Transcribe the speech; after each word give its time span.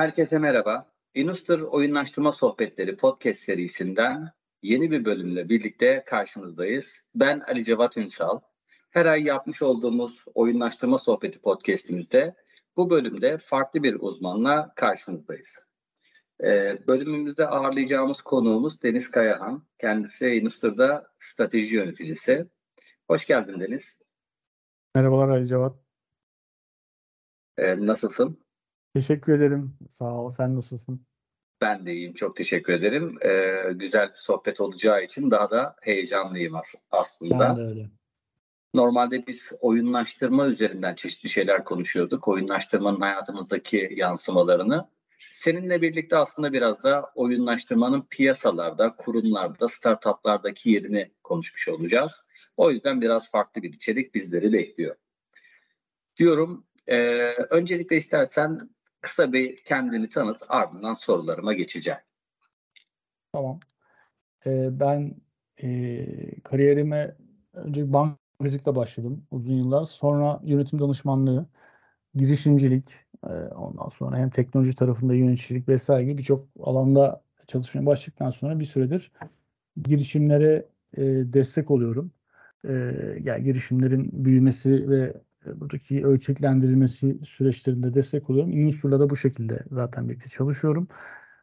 Herkese 0.00 0.38
merhaba. 0.38 0.92
Inustor 1.14 1.60
Oyunlaştırma 1.60 2.32
Sohbetleri 2.32 2.96
podcast 2.96 3.40
serisinden 3.40 4.32
yeni 4.62 4.90
bir 4.90 5.04
bölümle 5.04 5.48
birlikte 5.48 6.04
karşınızdayız. 6.06 7.10
Ben 7.14 7.40
Ali 7.40 7.64
Cevat 7.64 7.96
Ünsal. 7.96 8.40
Her 8.90 9.06
ay 9.06 9.22
yapmış 9.22 9.62
olduğumuz 9.62 10.24
Oyunlaştırma 10.34 10.98
Sohbeti 10.98 11.40
podcastimizde 11.40 12.34
bu 12.76 12.90
bölümde 12.90 13.38
farklı 13.38 13.82
bir 13.82 13.96
uzmanla 14.00 14.72
karşınızdayız. 14.76 15.70
Ee, 16.42 16.78
bölümümüzde 16.88 17.46
ağırlayacağımız 17.46 18.22
konuğumuz 18.22 18.82
Deniz 18.82 19.10
Kayahan. 19.10 19.66
Kendisi 19.78 20.28
Inustor'da 20.28 21.06
strateji 21.18 21.74
yöneticisi. 21.74 22.46
Hoş 23.06 23.26
geldin 23.26 23.60
Deniz. 23.60 24.02
Merhabalar 24.94 25.28
Ali 25.28 25.46
Cevat. 25.46 25.76
Ee, 27.58 27.86
nasılsın? 27.86 28.49
Teşekkür 28.94 29.32
ederim. 29.32 29.74
Sağ 29.88 30.14
ol. 30.14 30.30
Sen 30.30 30.56
nasılsın? 30.56 31.06
Ben 31.62 31.86
de 31.86 31.92
iyiyim. 31.92 32.14
Çok 32.14 32.36
teşekkür 32.36 32.72
ederim. 32.72 33.18
Ee, 33.24 33.72
güzel 33.72 34.08
bir 34.08 34.16
sohbet 34.16 34.60
olacağı 34.60 35.04
için 35.04 35.30
daha 35.30 35.50
da 35.50 35.76
heyecanlıyım 35.82 36.54
aslında. 36.90 37.40
Ben 37.40 37.56
de 37.56 37.60
öyle. 37.60 37.90
Normalde 38.74 39.26
biz 39.26 39.52
oyunlaştırma 39.60 40.46
üzerinden 40.46 40.94
çeşitli 40.94 41.28
şeyler 41.28 41.64
konuşuyorduk. 41.64 42.28
Oyunlaştırmanın 42.28 43.00
hayatımızdaki 43.00 43.90
yansımalarını. 43.96 44.88
Seninle 45.32 45.82
birlikte 45.82 46.16
aslında 46.16 46.52
biraz 46.52 46.82
da 46.82 47.10
oyunlaştırmanın 47.14 48.02
piyasalarda, 48.10 48.96
kurumlarda, 48.96 49.68
startuplardaki 49.68 50.70
yerini 50.70 51.10
konuşmuş 51.22 51.68
olacağız. 51.68 52.30
O 52.56 52.70
yüzden 52.70 53.00
biraz 53.00 53.30
farklı 53.30 53.62
bir 53.62 53.72
içerik 53.72 54.14
bizleri 54.14 54.52
bekliyor. 54.52 54.96
Diyorum, 56.16 56.66
e, 56.86 56.96
öncelikle 57.50 57.96
istersen 57.96 58.58
kısa 59.00 59.32
bir 59.32 59.56
kendini 59.56 60.10
tanıt, 60.10 60.42
ardından 60.48 60.94
sorularıma 60.94 61.52
geçeceğim. 61.52 62.00
Tamam. 63.32 63.60
Ee, 64.46 64.80
ben 64.80 65.14
e, 65.62 66.06
kariyerime 66.40 67.16
önce 67.52 67.92
bankacılıkla 67.92 68.76
başladım 68.76 69.26
uzun 69.30 69.54
yıllar. 69.54 69.84
Sonra 69.84 70.40
yönetim 70.44 70.78
danışmanlığı, 70.78 71.46
girişimcilik, 72.14 72.90
e, 73.24 73.32
ondan 73.32 73.88
sonra 73.88 74.18
hem 74.18 74.30
teknoloji 74.30 74.74
tarafında 74.74 75.14
yöneticilik 75.14 75.68
vesaire 75.68 76.04
gibi 76.04 76.18
birçok 76.18 76.46
alanda 76.60 77.22
çalışmaya 77.46 77.86
başladıktan 77.86 78.30
sonra 78.30 78.58
bir 78.58 78.64
süredir 78.64 79.12
girişimlere 79.82 80.66
e, 80.96 81.02
destek 81.32 81.70
oluyorum. 81.70 82.12
E, 82.64 82.72
yani 83.22 83.44
girişimlerin 83.44 84.24
büyümesi 84.24 84.88
ve 84.88 85.14
buradaki 85.46 86.06
ölçeklendirilmesi 86.06 87.18
süreçlerinde 87.24 87.94
destek 87.94 88.30
oluyorum. 88.30 88.52
Inustur'la 88.52 89.00
da 89.00 89.10
bu 89.10 89.16
şekilde 89.16 89.58
zaten 89.70 90.08
birlikte 90.08 90.28
çalışıyorum. 90.28 90.88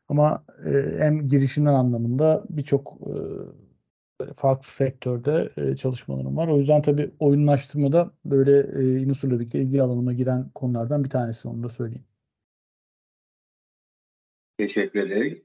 Ama 0.09 0.45
e, 0.65 0.95
hem 0.97 1.27
girişimler 1.27 1.73
anlamında 1.73 2.43
birçok 2.49 2.97
e, 3.01 3.13
farklı 4.35 4.67
sektörde 4.67 5.47
e, 5.57 5.75
çalışmalarım 5.75 6.37
var. 6.37 6.47
O 6.47 6.57
yüzden 6.57 6.81
tabii 6.81 7.11
oyunlaştırmada 7.19 8.11
böyle 8.25 8.59
e, 8.59 8.99
Inustur'la 8.99 9.39
birlikte 9.39 9.59
ilgi 9.59 9.81
alanıma 9.81 10.13
giren 10.13 10.49
konulardan 10.49 11.03
bir 11.03 11.09
tanesi 11.09 11.47
onu 11.47 11.63
da 11.63 11.69
söyleyeyim. 11.69 12.05
Teşekkür 14.57 14.99
ederim. 14.99 15.43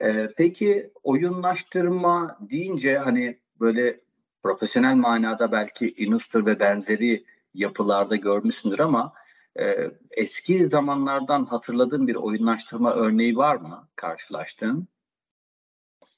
Ee, 0.00 0.28
peki 0.36 0.90
oyunlaştırma 1.02 2.38
deyince 2.50 2.98
hani 2.98 3.38
böyle 3.60 4.00
profesyonel 4.42 4.94
manada 4.94 5.52
belki 5.52 5.94
Inustur 5.96 6.46
ve 6.46 6.60
benzeri 6.60 7.24
yapılarda 7.54 8.16
görmüşsündür 8.16 8.78
ama 8.78 9.12
e, 9.60 9.90
eski 10.10 10.68
zamanlardan 10.68 11.44
hatırladığın 11.44 12.06
bir 12.06 12.14
oyunlaştırma 12.14 12.92
örneği 12.92 13.36
var 13.36 13.56
mı 13.56 13.88
karşılaştığın? 13.96 14.88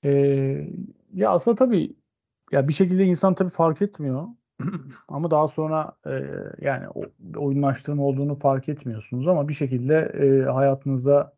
Ee, 0.05 0.69
ya 1.13 1.31
aslında 1.31 1.55
tabii 1.55 1.97
ya 2.53 2.69
bir 2.69 2.73
şekilde 2.73 3.05
insan 3.05 3.35
tabii 3.35 3.51
fark 3.51 3.83
etmiyor. 3.83 4.29
ama 5.09 5.31
daha 5.31 5.49
sonra 5.49 5.97
e, 6.07 6.11
yani 6.61 6.87
oyunlaştırma 7.37 8.03
olduğunu 8.03 8.39
fark 8.39 8.69
etmiyorsunuz 8.69 9.29
ama 9.29 9.49
bir 9.49 9.55
şekilde 9.55 9.95
e, 9.97 10.51
hayatınızda 10.51 11.37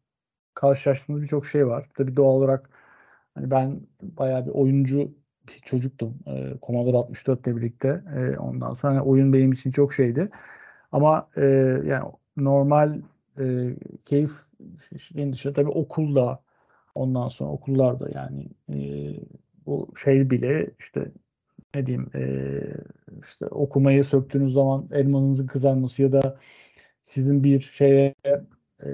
karşılaştığınız 0.55 1.23
birçok 1.23 1.47
şey 1.47 1.67
var. 1.67 1.89
Tabii 1.95 2.17
doğal 2.17 2.35
olarak 2.35 2.71
hani 3.35 3.51
ben 3.51 3.81
bayağı 4.03 4.47
bir 4.47 4.51
oyuncu 4.51 5.15
bir 5.49 5.59
çocuktum. 5.59 6.19
E, 6.27 6.55
Commodore 6.63 6.97
64 6.97 7.47
ile 7.47 7.57
birlikte. 7.57 8.03
E, 8.17 8.39
ondan 8.39 8.73
sonra 8.73 8.95
hani 8.95 9.03
oyun 9.03 9.33
benim 9.33 9.53
için 9.53 9.71
çok 9.71 9.95
şeydi. 9.95 10.29
Ama 10.93 11.29
e, 11.37 11.45
yani 11.87 12.05
normal 12.37 13.01
e, 13.39 13.45
keyif 14.05 14.33
dışında 15.33 15.53
tabii 15.53 15.71
okulda 15.71 16.43
ondan 16.95 17.29
sonra 17.29 17.51
okullarda 17.51 18.09
yani 18.15 18.49
e, 18.69 18.77
bu 19.67 19.89
şey 20.05 20.31
bile 20.31 20.71
işte 20.79 21.11
ne 21.75 21.87
diyeyim 21.87 22.11
e, 22.15 22.23
işte 23.23 23.47
okumayı 23.47 24.05
söktüğünüz 24.05 24.53
zaman 24.53 24.89
elmanızın 24.93 25.47
kızarması 25.47 26.03
ya 26.03 26.13
da 26.13 26.39
sizin 27.03 27.45
bir 27.45 27.61
şeye 27.61 28.15
e, 28.81 28.89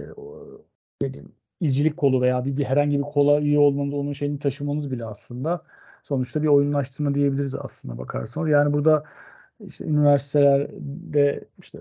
ne 1.03 1.13
diyeyim 1.13 1.33
izcilik 1.61 1.97
kolu 1.97 2.21
veya 2.21 2.45
bir, 2.45 2.57
bir 2.57 2.65
herhangi 2.65 2.99
bir 2.99 3.03
kola 3.03 3.41
iyi 3.41 3.59
olmanız 3.59 3.95
onun 3.95 4.13
şeyini 4.13 4.39
taşımanız 4.39 4.91
bile 4.91 5.05
aslında 5.05 5.63
sonuçta 6.03 6.43
bir 6.43 6.49
oyunlaştırma 6.49 7.15
diyebiliriz 7.15 7.55
aslında 7.55 7.99
bakarsanız. 7.99 8.49
Yani 8.49 8.73
burada 8.73 9.05
işte 9.61 9.85
üniversitelerde 9.85 11.45
işte 11.59 11.81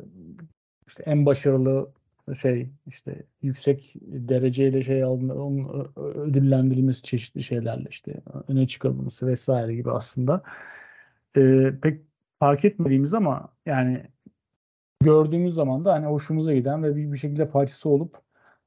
işte 0.87 1.03
en 1.05 1.25
başarılı 1.25 1.91
şey 2.41 2.69
işte 2.87 3.23
yüksek 3.41 3.93
dereceyle 4.01 4.83
şey 4.83 5.03
aldığında 5.03 5.41
onun 5.43 5.91
ödüllendirilmesi 5.95 7.03
çeşitli 7.03 7.43
şeylerle 7.43 7.87
işte 7.89 8.21
öne 8.47 8.67
çıkarılması 8.67 9.27
vesaire 9.27 9.75
gibi 9.75 9.91
aslında 9.91 10.43
e, 11.37 11.71
pek 11.81 12.01
fark 12.39 12.65
etmediğimiz 12.65 13.13
ama 13.13 13.53
yani 13.65 14.03
gördüğümüz 15.01 15.55
zaman 15.55 15.85
da 15.85 15.93
hani 15.93 16.05
hoşumuza 16.05 16.53
giden 16.53 16.83
ve 16.83 16.95
bir, 16.95 17.11
bir 17.11 17.17
şekilde 17.17 17.49
parçası 17.49 17.89
olup 17.89 18.17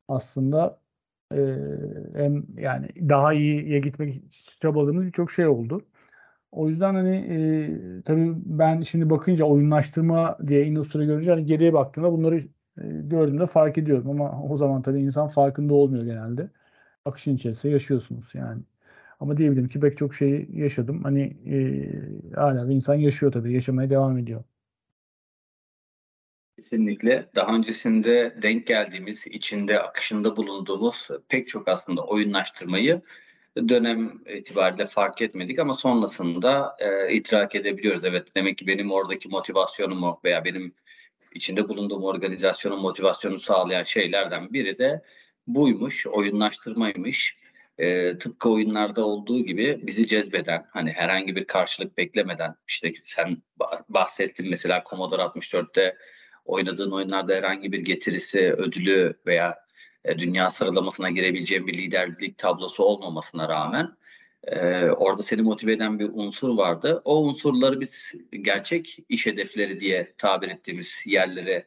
aslında 0.09 0.82
e, 1.37 2.21
hem 2.23 2.47
yani 2.59 2.89
daha 3.09 3.33
iyiye 3.35 3.81
gitmek 3.81 4.23
çabaladığımız 4.61 5.07
birçok 5.07 5.31
şey 5.31 5.47
oldu. 5.47 5.83
O 6.53 6.69
yüzden 6.69 6.95
hani 6.95 7.17
e, 7.17 8.03
tabii 8.03 8.33
ben 8.37 8.83
şimdi 8.83 9.11
bakınca 9.11 9.45
oyunlaştırma 9.45 10.39
diye 10.47 10.67
Industry 10.67 11.07
görünce 11.07 11.31
hani 11.31 11.47
geriye 11.47 11.73
baktığımda 11.73 12.13
bunları 12.13 12.37
e, 12.39 12.83
gördüğümde 13.03 13.47
fark 13.47 13.79
ediyorum 13.79 14.11
ama 14.11 14.43
o 14.43 14.57
zaman 14.57 14.83
tabii 14.83 15.01
insan 15.03 15.29
farkında 15.29 15.75
olmuyor 15.75 16.05
genelde. 16.05 16.51
Akışın 17.05 17.35
içerisinde 17.35 17.73
yaşıyorsunuz 17.73 18.31
yani. 18.35 18.63
Ama 19.21 19.37
diyebilirim 19.37 19.69
ki 19.69 19.81
pek 19.81 19.97
çok 19.99 20.15
şeyi 20.15 20.59
yaşadım. 20.61 21.03
Hani 21.05 21.23
e, 22.33 22.37
hala 22.37 22.69
da 22.69 22.73
insan 22.73 22.95
yaşıyor 22.95 23.33
tabii. 23.33 23.53
Yaşamaya 23.55 23.91
devam 23.91 24.19
ediyor. 24.19 24.45
Kesinlikle. 26.63 27.29
Daha 27.35 27.55
öncesinde 27.55 28.37
denk 28.43 28.67
geldiğimiz, 28.67 29.27
içinde 29.27 29.81
akışında 29.81 30.37
bulunduğumuz 30.37 31.09
pek 31.29 31.49
çok 31.49 31.69
aslında 31.69 32.07
oyunlaştırmayı 32.07 33.01
dönem 33.69 34.21
itibariyle 34.37 34.87
fark 34.87 35.23
etmedik 35.23 35.59
ama 35.59 35.75
sonrasında 35.75 36.77
e, 36.79 37.13
idrak 37.15 37.55
edebiliyoruz. 37.55 38.05
Evet 38.05 38.35
demek 38.35 38.59
ki 38.59 38.67
benim 38.67 38.93
oradaki 38.93 39.29
motivasyonumu 39.29 40.21
veya 40.25 40.45
benim 40.45 40.75
içinde 41.35 41.69
bulunduğum 41.69 42.03
organizasyonun 42.03 42.81
motivasyonu 42.81 43.39
sağlayan 43.39 43.83
şeylerden 43.83 44.53
biri 44.53 44.79
de 44.79 45.03
buymuş, 45.47 46.07
oyunlaştırmaymış. 46.07 47.37
E, 47.79 48.19
tıpkı 48.19 48.51
oyunlarda 48.51 49.07
olduğu 49.07 49.39
gibi 49.39 49.81
bizi 49.83 50.07
cezbeden, 50.07 50.67
hani 50.73 50.93
herhangi 50.93 51.37
bir 51.37 51.45
karşılık 51.45 51.99
beklemeden, 51.99 52.55
işte 52.69 52.93
sen 53.05 53.43
bahsettin 53.89 54.51
mesela 54.51 54.83
Commodore 54.91 55.23
64'te 55.23 55.97
oynadığın 56.45 56.91
oyunlarda 56.91 57.35
herhangi 57.35 57.73
bir 57.73 57.81
getirisi, 57.81 58.53
ödülü 58.53 59.15
veya 59.27 59.59
e, 60.05 60.19
dünya 60.19 60.51
sıralamasına 60.51 61.11
girebileceğin 61.11 61.67
bir 61.67 61.79
liderlik 61.79 62.39
tablosu 62.39 62.85
olmamasına 62.85 63.49
rağmen 63.49 63.97
e, 64.45 64.85
orada 64.91 65.23
seni 65.23 65.43
motive 65.43 65.73
eden 65.73 65.99
bir 65.99 66.11
unsur 66.13 66.57
vardı. 66.57 67.03
O 67.05 67.23
unsurları 67.23 67.81
biz 67.81 68.15
gerçek 68.41 68.99
iş 69.09 69.27
hedefleri 69.27 69.81
diye 69.81 70.13
tabir 70.19 70.49
ettiğimiz 70.49 71.05
yerlere 71.07 71.67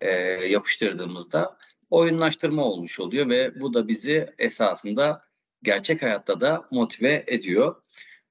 e, 0.00 0.10
yapıştırdığımızda 0.48 1.56
oyunlaştırma 1.90 2.64
olmuş 2.64 3.00
oluyor 3.00 3.28
ve 3.28 3.60
bu 3.60 3.74
da 3.74 3.88
bizi 3.88 4.28
esasında 4.38 5.22
gerçek 5.62 6.02
hayatta 6.02 6.40
da 6.40 6.64
motive 6.70 7.24
ediyor. 7.26 7.74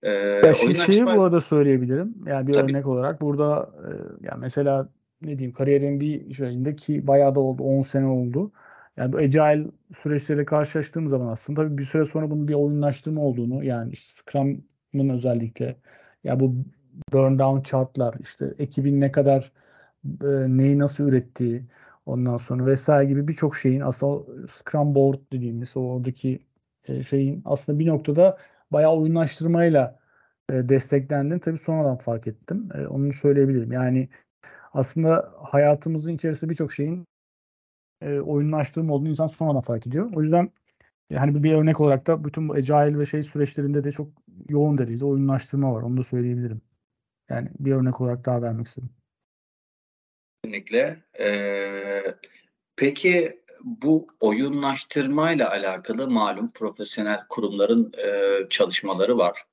Ee, 0.04 0.12
ya 0.46 0.54
şeyi 0.54 1.06
bu 1.06 1.22
arada 1.24 1.42
söyleyebilirim. 1.42 2.16
Yani 2.28 2.48
bir 2.48 2.54
Tabii. 2.54 2.72
örnek 2.72 2.88
olarak 2.88 3.22
burada 3.22 3.72
e, 3.84 3.90
yani 4.28 4.40
mesela 4.40 4.90
ne 5.24 5.38
diyeyim 5.38 5.54
kariyerin 5.54 6.00
bir 6.00 6.34
şeyinde 6.34 6.76
ki 6.76 7.08
bayağı 7.08 7.36
da 7.36 7.40
oldu 7.40 7.64
10 7.64 7.82
sene 7.82 8.06
oldu. 8.06 8.52
Yani 8.98 9.14
bu 9.14 9.18
agile 9.18 9.68
süreçleriyle 9.98 10.46
karşılaştığım 10.46 11.08
zaman 11.08 11.28
aslında 11.28 11.78
bir 11.78 11.84
süre 11.84 12.06
sonra 12.06 12.32
bunun 12.32 12.48
bir 12.48 12.54
oyunlaştırma 12.54 13.22
olduğunu 13.22 13.64
yani 13.64 13.92
işte 13.92 14.14
Scrum'ın 14.16 15.10
özellikle 15.10 15.76
ya 16.24 16.40
bu 16.40 16.56
burn 17.14 17.40
down 17.40 17.62
chartlar 17.62 18.16
işte 18.22 18.54
ekibin 18.60 19.02
ne 19.02 19.12
kadar 19.12 19.52
e, 20.06 20.28
neyi 20.58 20.80
nasıl 20.80 21.08
ürettiği 21.08 21.64
Ondan 22.06 22.38
sonra 22.38 22.66
vesaire 22.66 23.06
gibi 23.06 23.28
birçok 23.28 23.56
şeyin 23.56 23.82
aslında 23.82 24.48
Scrum 24.48 24.96
Board 24.96 25.20
dediğimiz 25.34 25.78
oradaki 25.78 26.40
e, 26.88 27.04
şeyin 27.04 27.42
aslında 27.46 27.80
bir 27.80 27.88
noktada 27.88 28.38
bayağı 28.72 28.96
oyunlaştırmayla 28.96 30.00
e, 30.50 30.54
desteklendiğini 30.70 31.42
tabii 31.42 31.58
sonradan 31.58 31.98
fark 31.98 32.28
ettim. 32.28 32.70
E, 32.76 32.88
onu 32.88 33.14
söyleyebilirim. 33.14 33.72
Yani 33.72 34.10
aslında 34.74 35.34
hayatımızın 35.44 36.16
içerisinde 36.16 36.50
birçok 36.50 36.74
şeyin 36.74 37.06
e, 38.02 38.20
oyunlaştırma 38.20 38.94
olduğunu 38.94 39.10
insan 39.10 39.28
sonradan 39.28 39.62
fark 39.62 39.88
ediyor. 39.88 40.12
O 40.16 40.22
yüzden 40.22 40.52
yani 41.10 41.44
bir 41.44 41.54
örnek 41.54 41.82
olarak 41.82 42.08
da 42.08 42.24
bütün 42.24 42.50
bu 42.50 42.54
agile 42.54 43.00
ve 43.00 43.06
şey 43.06 43.24
süreçlerinde 43.24 43.84
de 43.84 43.92
çok 43.92 44.08
yoğun 44.50 44.78
derecede 44.78 45.06
oyunlaştırma 45.06 45.74
var. 45.74 45.82
Onu 45.82 45.98
da 45.98 46.04
söyleyebilirim. 46.04 46.62
Yani 47.30 47.50
bir 47.60 47.72
örnek 47.72 48.02
olarak 48.02 48.26
daha 48.26 48.42
vermek 48.42 48.68
istedim. 48.68 48.90
Kesinlikle. 50.44 51.04
Ee, 51.20 52.16
peki 52.76 53.44
bu 53.64 54.08
oyunlaştırmayla 54.20 55.50
alakalı 55.50 56.10
malum 56.10 56.52
profesyonel 56.52 57.28
kurumların 57.30 57.92
e, 58.06 58.40
çalışmaları 58.50 59.18
var. 59.18 59.44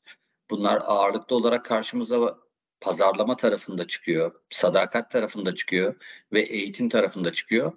Bunlar 0.51 0.83
ağırlıklı 0.85 1.37
olarak 1.37 1.65
karşımıza 1.65 2.39
pazarlama 2.81 3.37
tarafında 3.37 3.87
çıkıyor, 3.87 4.33
sadakat 4.51 5.11
tarafında 5.11 5.55
çıkıyor 5.55 5.95
ve 6.33 6.41
eğitim 6.41 6.89
tarafında 6.89 7.33
çıkıyor. 7.33 7.73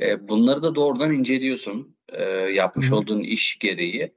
E, 0.00 0.28
bunları 0.28 0.62
da 0.62 0.74
doğrudan 0.74 1.12
inceliyorsun 1.12 1.96
e, 2.08 2.22
yapmış 2.32 2.90
Hı. 2.90 2.96
olduğun 2.96 3.20
iş 3.20 3.58
gereği. 3.58 4.12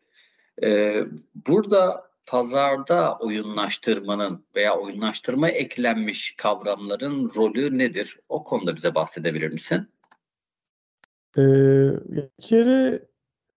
E, 0.64 1.02
burada 1.48 2.12
pazarda 2.28 3.18
oyunlaştırmanın 3.18 4.46
veya 4.56 4.78
oyunlaştırma 4.78 5.50
eklenmiş 5.50 6.36
kavramların 6.38 7.32
rolü 7.36 7.78
nedir? 7.78 8.20
O 8.30 8.44
konuda 8.44 8.76
bize 8.76 8.96
bahsedebilir 8.96 9.52
misin? 9.52 9.88
Ee, 11.38 11.42
bir 12.06 12.30
kere 12.42 13.06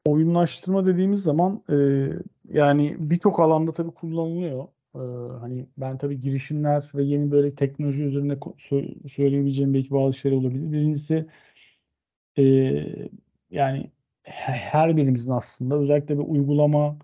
oyunlaştırma 0.07 0.87
dediğimiz 0.87 1.23
zaman 1.23 1.63
e, 1.71 1.77
yani 2.53 2.97
birçok 2.99 3.41
alanda 3.41 3.75
tabii 3.75 3.91
kullanılıyor. 3.91 4.69
Ee, 4.94 4.99
hani 5.41 5.67
ben 5.79 5.99
tabii 5.99 6.20
girişimler 6.20 6.91
ve 6.94 7.05
yeni 7.05 7.31
böyle 7.31 7.55
teknoloji 7.55 8.05
üzerinde 8.05 8.38
söyleyebileceğim 9.08 9.75
belki 9.75 9.91
bazı 9.91 10.14
şeyler 10.19 10.37
olabilir. 10.37 10.73
Birincisi 10.73 11.26
e, 12.38 12.43
yani 13.50 13.91
her 14.23 14.96
birimizin 14.96 15.31
aslında 15.31 15.76
özellikle 15.76 16.19
bir 16.19 16.25
uygulama 16.25 16.99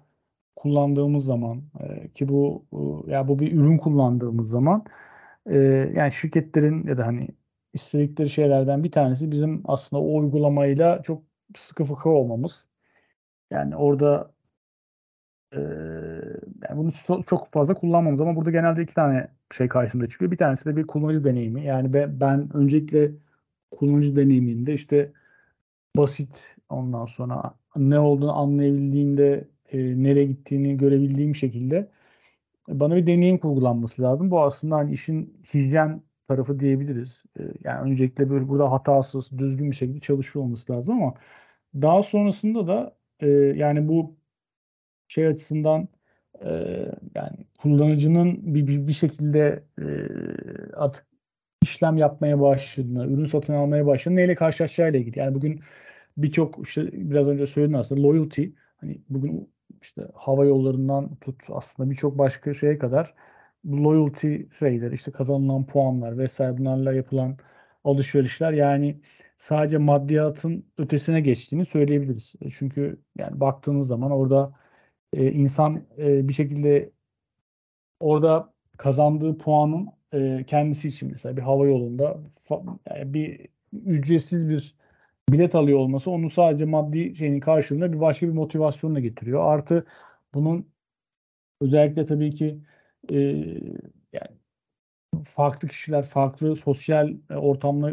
kullandığımız 0.56 1.24
zaman 1.24 1.62
e, 1.80 2.08
ki 2.08 2.28
bu 2.28 2.64
e, 3.08 3.12
ya 3.12 3.28
bu 3.28 3.38
bir 3.38 3.52
ürün 3.52 3.78
kullandığımız 3.78 4.50
zaman 4.50 4.84
e, 5.46 5.56
yani 5.96 6.12
şirketlerin 6.12 6.86
ya 6.86 6.98
da 6.98 7.06
hani 7.06 7.28
istedikleri 7.74 8.30
şeylerden 8.30 8.84
bir 8.84 8.92
tanesi 8.92 9.30
bizim 9.30 9.62
aslında 9.64 10.02
o 10.02 10.16
uygulamayla 10.18 11.02
çok 11.02 11.22
sıkı 11.56 11.84
fıkı 11.84 12.08
olmamız. 12.10 12.68
Yani 13.50 13.76
orada 13.76 14.32
e, 15.52 15.60
yani 16.68 16.78
bunu 16.78 17.22
çok, 17.26 17.52
fazla 17.52 17.74
kullanmamız 17.74 18.20
ama 18.20 18.36
burada 18.36 18.50
genelde 18.50 18.82
iki 18.82 18.94
tane 18.94 19.28
şey 19.52 19.68
karşımıza 19.68 20.08
çıkıyor. 20.08 20.30
Bir 20.30 20.36
tanesi 20.36 20.64
de 20.66 20.76
bir 20.76 20.86
kullanıcı 20.86 21.24
deneyimi. 21.24 21.64
Yani 21.64 21.92
ben, 21.92 22.20
ben 22.20 22.56
öncelikle 22.56 23.10
kullanıcı 23.70 24.16
deneyiminde 24.16 24.74
işte 24.74 25.12
basit 25.96 26.56
ondan 26.68 27.06
sonra 27.06 27.54
ne 27.76 27.98
olduğunu 27.98 28.32
anlayabildiğinde 28.38 29.48
e, 29.72 29.78
nereye 29.78 30.24
gittiğini 30.24 30.76
görebildiğim 30.76 31.34
şekilde 31.34 31.90
bana 32.68 32.96
bir 32.96 33.06
deneyim 33.06 33.38
kurgulanması 33.38 34.02
lazım. 34.02 34.30
Bu 34.30 34.42
aslında 34.42 34.76
hani 34.76 34.92
işin 34.92 35.42
hijyen 35.54 36.02
tarafı 36.28 36.60
diyebiliriz. 36.60 37.22
E, 37.38 37.42
yani 37.64 37.90
öncelikle 37.90 38.30
böyle 38.30 38.48
burada 38.48 38.72
hatasız, 38.72 39.38
düzgün 39.38 39.70
bir 39.70 39.76
şekilde 39.76 40.00
çalışıyor 40.00 40.44
olması 40.44 40.72
lazım 40.72 41.02
ama 41.02 41.14
daha 41.74 42.02
sonrasında 42.02 42.66
da 42.66 42.96
e, 43.20 43.28
yani 43.56 43.88
bu 43.88 44.16
şey 45.08 45.26
açısından 45.26 45.88
e, 46.44 46.50
yani 47.14 47.36
kullanıcının 47.62 48.54
bir, 48.54 48.86
bir, 48.88 48.92
şekilde 48.92 49.64
e, 49.78 49.86
artık 50.74 51.06
işlem 51.62 51.96
yapmaya 51.96 52.40
başladığını, 52.40 53.06
ürün 53.06 53.24
satın 53.24 53.54
almaya 53.54 53.86
başladığını 53.86 54.18
neyle 54.18 54.34
karşılaşacağıyla 54.34 54.98
ilgili. 54.98 55.18
Yani 55.18 55.34
bugün 55.34 55.60
birçok 56.16 56.68
işte 56.68 56.90
biraz 56.92 57.26
önce 57.26 57.46
söyledim 57.46 57.74
aslında 57.74 58.02
loyalty 58.02 58.44
hani 58.76 59.00
bugün 59.08 59.52
işte 59.82 60.08
hava 60.14 60.44
yollarından 60.44 61.16
tut 61.16 61.42
aslında 61.48 61.90
birçok 61.90 62.18
başka 62.18 62.54
şeye 62.54 62.78
kadar 62.78 63.14
loyalty 63.66 64.36
şeyler 64.58 64.92
işte 64.92 65.10
kazanılan 65.10 65.66
puanlar 65.66 66.18
vesaire 66.18 66.58
bunlarla 66.58 66.92
yapılan 66.92 67.36
alışverişler 67.84 68.52
yani 68.52 69.00
sadece 69.36 69.78
maddiyatın 69.78 70.64
ötesine 70.78 71.20
geçtiğini 71.20 71.64
söyleyebiliriz. 71.64 72.34
E, 72.40 72.48
çünkü 72.50 73.00
yani 73.18 73.40
baktığınız 73.40 73.86
zaman 73.86 74.10
orada 74.10 74.52
e, 75.12 75.32
insan 75.32 75.82
e, 75.98 76.28
bir 76.28 76.32
şekilde 76.32 76.90
orada 78.00 78.52
kazandığı 78.78 79.38
puanın 79.38 79.88
e, 80.14 80.44
kendisi 80.46 80.88
için 80.88 81.10
mesela 81.10 81.36
bir 81.36 81.42
hava 81.42 81.66
yolunda 81.66 82.20
yani 82.88 83.14
bir 83.14 83.48
ücretsiz 83.72 84.48
bir 84.48 84.74
bilet 85.32 85.54
alıyor 85.54 85.78
olması 85.78 86.10
onu 86.10 86.30
sadece 86.30 86.64
maddi 86.64 87.16
şeyin 87.16 87.40
karşılığında 87.40 87.92
bir 87.92 88.00
başka 88.00 88.26
bir 88.28 88.32
motivasyonla 88.32 89.00
getiriyor. 89.00 89.52
Artı 89.52 89.86
bunun 90.34 90.68
özellikle 91.60 92.04
tabii 92.04 92.30
ki 92.32 92.60
e, 93.10 93.16
yani 94.12 94.36
farklı 95.24 95.68
kişiler, 95.68 96.02
farklı 96.02 96.56
sosyal 96.56 97.14
e, 97.30 97.34
ortamla 97.36 97.92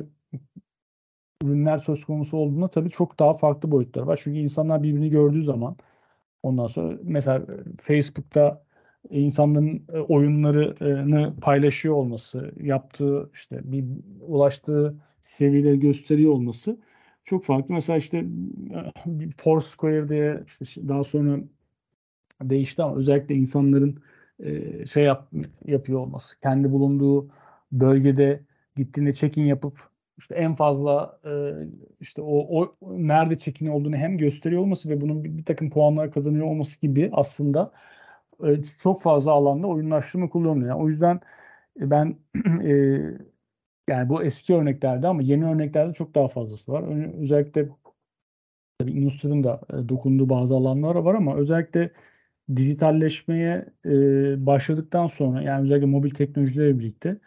ürünler 1.43 1.77
söz 1.77 2.05
konusu 2.05 2.37
olduğunda 2.37 2.67
tabii 2.67 2.89
çok 2.89 3.19
daha 3.19 3.33
farklı 3.33 3.71
boyutlar 3.71 4.01
var. 4.01 4.19
Çünkü 4.23 4.39
insanlar 4.39 4.83
birbirini 4.83 5.09
gördüğü 5.09 5.43
zaman 5.43 5.77
ondan 6.47 6.67
sonra 6.67 6.97
mesela 7.03 7.45
Facebook'ta 7.79 8.63
insanların 9.09 9.83
e, 9.93 9.99
oyunlarını 9.99 11.33
paylaşıyor 11.41 11.95
olması, 11.95 12.51
yaptığı 12.61 13.29
işte 13.33 13.59
bir 13.63 13.85
ulaştığı 14.21 14.95
seviyeleri 15.21 15.79
gösteriyor 15.79 16.31
olması 16.33 16.77
çok 17.23 17.43
farklı. 17.43 17.73
Mesela 17.73 17.97
işte 17.97 18.25
Foursquare 19.37 20.09
diye 20.09 20.43
işte 20.47 20.87
daha 20.87 21.03
sonra 21.03 21.39
değişti 22.41 22.83
ama 22.83 22.95
özellikle 22.95 23.35
insanların 23.35 24.03
e, 24.39 24.85
şey 24.85 25.03
yap, 25.03 25.31
yapıyor 25.65 25.99
olması. 25.99 26.39
Kendi 26.39 26.71
bulunduğu 26.71 27.29
bölgede 27.71 28.43
gittiğinde 28.75 29.13
check-in 29.13 29.45
yapıp 29.45 29.89
işte 30.17 30.35
en 30.35 30.55
fazla 30.55 31.19
e, 31.25 31.31
işte 31.99 32.21
o, 32.21 32.61
o 32.61 32.71
nerede 32.83 33.37
check-in 33.37 33.67
olduğunu 33.67 33.95
hem 33.95 34.17
gösteriyor 34.17 34.61
olması 34.61 34.89
ve 34.89 35.01
bunun 35.01 35.23
bir, 35.23 35.37
bir 35.37 35.45
takım 35.45 35.69
puanlar 35.69 36.11
kazanıyor 36.11 36.45
olması 36.45 36.81
gibi 36.81 37.09
aslında 37.13 37.71
e, 38.43 38.63
çok 38.83 39.01
fazla 39.01 39.31
alanda 39.31 39.67
oyunlaştırma 39.67 40.29
kullanılıyor. 40.29 40.69
Yani 40.69 40.81
o 40.83 40.87
yüzden 40.87 41.19
ben 41.79 42.17
e, 42.63 42.71
yani 43.89 44.09
bu 44.09 44.23
eski 44.23 44.55
örneklerde 44.55 45.07
ama 45.07 45.21
yeni 45.21 45.45
örneklerde 45.45 45.93
çok 45.93 46.15
daha 46.15 46.27
fazlası 46.27 46.71
var. 46.71 46.83
Özellikle 47.19 47.69
tabii 48.79 48.91
Industri'nin 48.91 49.43
da 49.43 49.61
dokunduğu 49.89 50.29
bazı 50.29 50.55
alanlar 50.55 50.95
var 50.95 51.15
ama 51.15 51.35
özellikle 51.35 51.91
dijitalleşmeye 52.55 53.65
başladıktan 54.45 55.07
sonra 55.07 55.41
yani 55.41 55.63
özellikle 55.63 55.85
mobil 55.87 56.11
teknolojilerle 56.11 56.79
birlikte 56.79 57.19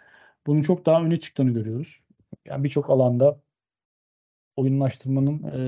bunun 0.47 0.63
çok 0.63 0.87
daha 0.87 1.03
öne 1.05 1.21
çıktığını 1.21 1.51
görüyoruz. 1.51 2.10
Yani 2.47 2.65
birçok 2.65 2.91
alanda 2.91 3.41
oyunlaştırmanın 4.57 5.43
e, 5.43 5.61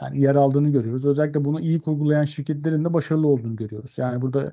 yani 0.00 0.20
yer 0.20 0.36
aldığını 0.36 0.68
görüyoruz. 0.72 1.06
Özellikle 1.06 1.44
bunu 1.44 1.60
iyi 1.60 1.80
kurgulayan 1.80 2.24
şirketlerin 2.24 2.84
de 2.84 2.94
başarılı 2.94 3.26
olduğunu 3.28 3.56
görüyoruz. 3.56 3.94
Yani 3.98 4.22
burada 4.22 4.52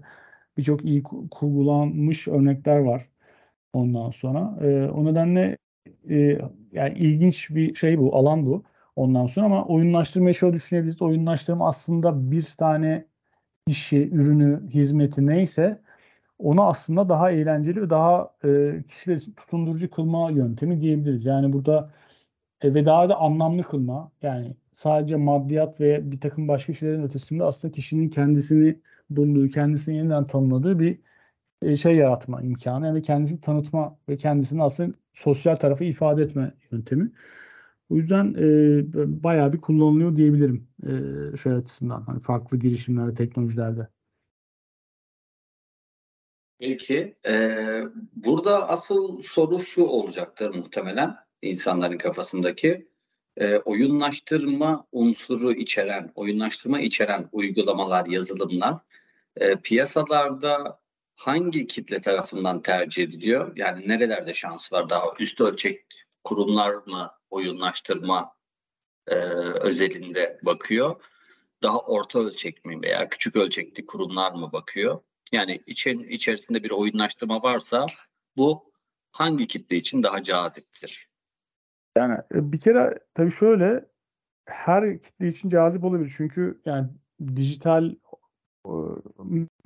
birçok 0.58 0.86
iyi 0.86 1.04
kurgulanmış 1.04 2.28
örnekler 2.28 2.80
var. 2.80 3.10
Ondan 3.74 4.10
sonra 4.12 4.58
e, 4.62 4.90
o 4.90 5.06
nedenle 5.06 5.58
e, 6.10 6.40
yani 6.72 6.98
ilginç 6.98 7.50
bir 7.50 7.76
şey 7.76 8.00
bu, 8.00 8.16
alan 8.16 8.46
bu. 8.46 8.64
Ondan 8.96 9.28
sonra 9.28 9.46
ama 9.46 9.66
oyunlaştırmayı 9.66 10.36
şöyle 10.36 10.54
düşünebiliriz. 10.54 11.02
Oyunlaştırma 11.02 11.68
aslında 11.68 12.32
bir 12.32 12.56
tane 12.58 13.06
işi, 13.68 14.10
ürünü, 14.10 14.70
hizmeti 14.70 15.28
neyse 15.28 15.82
onu 16.44 16.64
aslında 16.68 17.10
daha 17.10 17.32
eğlenceli 17.32 17.82
ve 17.82 17.90
daha 17.90 18.36
e, 18.46 18.84
kişiler 18.88 19.20
tutundurucu 19.38 19.92
kılma 19.92 20.32
yöntemi 20.32 20.82
diyebiliriz. 20.82 21.26
Yani 21.26 21.54
burada 21.54 21.94
e, 22.62 22.74
ve 22.76 22.86
daha 22.86 23.10
da 23.10 23.18
anlamlı 23.18 23.64
kılma. 23.64 24.12
Yani 24.22 24.56
sadece 24.72 25.16
maddiyat 25.16 25.82
ve 25.82 26.12
bir 26.12 26.20
takım 26.20 26.48
başka 26.48 26.74
şeylerin 26.74 27.04
ötesinde 27.04 27.44
aslında 27.44 27.72
kişinin 27.72 28.10
kendisini 28.10 28.80
bulduğu, 29.10 29.48
kendisini 29.48 29.96
yeniden 29.98 30.26
tanımladığı 30.26 30.80
bir 30.80 31.00
e, 31.62 31.76
şey 31.76 31.96
yaratma 31.96 32.42
imkanı 32.42 32.88
yani 32.88 33.02
kendisini 33.02 33.42
tanıtma 33.42 33.98
ve 34.10 34.18
kendisini 34.18 34.64
aslında 34.64 34.92
sosyal 35.14 35.56
tarafı 35.56 35.84
ifade 35.84 36.24
etme 36.24 36.54
yöntemi. 36.72 37.12
O 37.90 37.96
yüzden 37.96 38.36
e, 38.40 39.24
bayağı 39.24 39.54
bir 39.54 39.62
kullanılıyor 39.62 40.16
diyebilirim 40.16 40.68
e, 41.34 41.38
şey 41.38 41.54
açısından. 41.54 42.02
Hani 42.02 42.20
farklı 42.22 42.60
girişimlerde, 42.60 43.14
teknolojilerde. 43.14 43.88
Peki. 46.64 47.16
E, 47.26 47.34
burada 48.16 48.70
asıl 48.70 49.22
soru 49.22 49.60
şu 49.60 49.84
olacaktır 49.84 50.56
muhtemelen. 50.56 51.16
insanların 51.42 51.98
kafasındaki 51.98 52.88
e, 53.38 53.58
oyunlaştırma 53.58 54.88
unsuru 54.92 55.52
içeren, 55.52 56.12
oyunlaştırma 56.16 56.80
içeren 56.80 57.30
uygulamalar, 57.32 58.06
yazılımlar 58.06 58.76
e, 59.38 59.56
piyasalarda 59.56 60.80
hangi 61.16 61.68
kitle 61.68 62.02
tarafından 62.02 62.62
tercih 62.62 63.04
ediliyor? 63.04 63.58
Yani 63.58 63.88
nerelerde 63.88 64.34
şans 64.34 64.74
var? 64.74 64.90
Daha 64.90 65.06
üst 65.20 65.42
ölçek 65.42 65.86
kurumlar 66.24 66.74
mı 66.74 67.12
oyunlaştırma 67.30 68.36
e, 69.08 69.16
özelinde 69.62 70.40
bakıyor? 70.44 71.02
Daha 71.64 71.80
orta 71.80 72.20
ölçek 72.20 72.66
mi 72.66 72.82
veya 72.82 73.10
küçük 73.10 73.36
ölçekli 73.36 73.86
kurumlar 73.86 74.32
mı 74.32 74.52
bakıyor? 74.52 75.00
Yani 75.34 75.60
için, 75.68 76.04
içerisinde 76.04 76.64
bir 76.64 76.72
oyunlaştırma 76.72 77.44
varsa 77.44 77.86
bu 78.38 78.72
hangi 79.12 79.48
kitle 79.48 79.76
için 79.76 80.04
daha 80.04 80.24
caziptir? 80.24 81.08
Yani 81.98 82.14
e, 82.14 82.52
bir 82.52 82.60
kere 82.60 83.00
tabii 83.14 83.32
şöyle 83.32 83.86
her 84.46 85.02
kitle 85.02 85.28
için 85.28 85.50
cazip 85.50 85.84
olabilir. 85.84 86.14
Çünkü 86.18 86.62
yani 86.66 86.90
dijital 87.36 87.96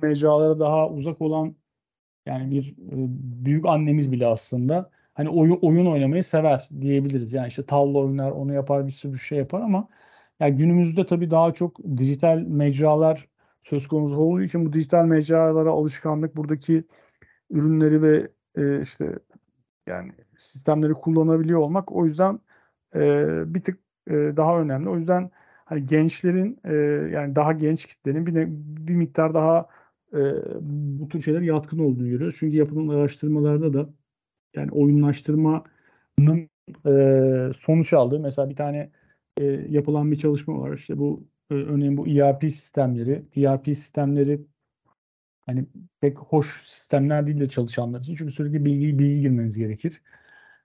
mecralara 0.00 0.60
daha 0.60 0.90
uzak 0.90 1.20
olan 1.20 1.56
yani 2.26 2.50
bir 2.50 2.70
e, 2.72 2.94
büyük 3.44 3.66
annemiz 3.66 4.12
bile 4.12 4.26
aslında 4.26 4.90
hani 5.14 5.28
oyun, 5.28 5.58
oyun 5.62 5.86
oynamayı 5.86 6.24
sever 6.24 6.68
diyebiliriz. 6.80 7.32
Yani 7.32 7.48
işte 7.48 7.66
tavla 7.66 7.98
oynar, 7.98 8.30
onu 8.30 8.54
yapar, 8.54 8.86
bir 8.86 8.92
sürü 8.92 9.18
şey 9.18 9.38
yapar 9.38 9.60
ama 9.60 9.88
yani 10.40 10.56
günümüzde 10.56 11.06
tabii 11.06 11.30
daha 11.30 11.54
çok 11.54 11.78
dijital 11.96 12.38
mecralar 12.38 13.28
söz 13.62 13.86
konusu 13.86 14.16
olduğu 14.16 14.42
için 14.42 14.66
bu 14.66 14.72
dijital 14.72 15.04
mecralara 15.04 15.70
alışkanlık 15.70 16.36
buradaki 16.36 16.84
ürünleri 17.50 18.02
ve 18.02 18.28
e, 18.56 18.80
işte 18.80 19.18
yani 19.86 20.12
sistemleri 20.36 20.92
kullanabiliyor 20.92 21.60
olmak 21.60 21.92
o 21.92 22.04
yüzden 22.06 22.40
e, 22.94 23.54
bir 23.54 23.62
tık 23.62 23.78
e, 24.10 24.12
daha 24.14 24.60
önemli. 24.60 24.88
O 24.88 24.96
yüzden 24.96 25.30
hani 25.64 25.86
gençlerin 25.86 26.60
e, 26.64 26.74
yani 27.12 27.36
daha 27.36 27.52
genç 27.52 27.86
kitlenin 27.86 28.26
bir, 28.26 28.34
bir 28.88 28.94
miktar 28.94 29.34
daha 29.34 29.68
e, 30.12 30.18
bu 31.00 31.08
tür 31.08 31.20
şeyler 31.20 31.40
yatkın 31.40 31.78
olduğunu 31.78 32.08
görüyoruz. 32.08 32.36
Çünkü 32.38 32.56
yapılan 32.56 32.88
araştırmalarda 32.88 33.72
da 33.72 33.90
yani 34.56 34.70
oyunlaştırmanın 34.70 36.48
e, 36.86 36.92
sonuç 37.56 37.92
aldığı 37.92 38.20
mesela 38.20 38.50
bir 38.50 38.56
tane 38.56 38.90
e, 39.36 39.44
yapılan 39.68 40.12
bir 40.12 40.18
çalışma 40.18 40.60
var. 40.60 40.72
İşte 40.72 40.98
bu 40.98 41.28
örneğin 41.50 41.96
bu 41.96 42.08
ERP 42.08 42.42
sistemleri, 42.42 43.22
ERP 43.36 43.64
sistemleri 43.66 44.40
hani 45.46 45.66
pek 46.00 46.18
hoş 46.18 46.62
sistemler 46.66 47.26
değil 47.26 47.40
de 47.40 47.48
çalışanlar 47.48 48.00
için. 48.00 48.14
Çünkü 48.14 48.32
sürekli 48.32 48.64
bilgi 48.64 48.98
bilgi 48.98 49.20
girmeniz 49.20 49.58
gerekir. 49.58 50.02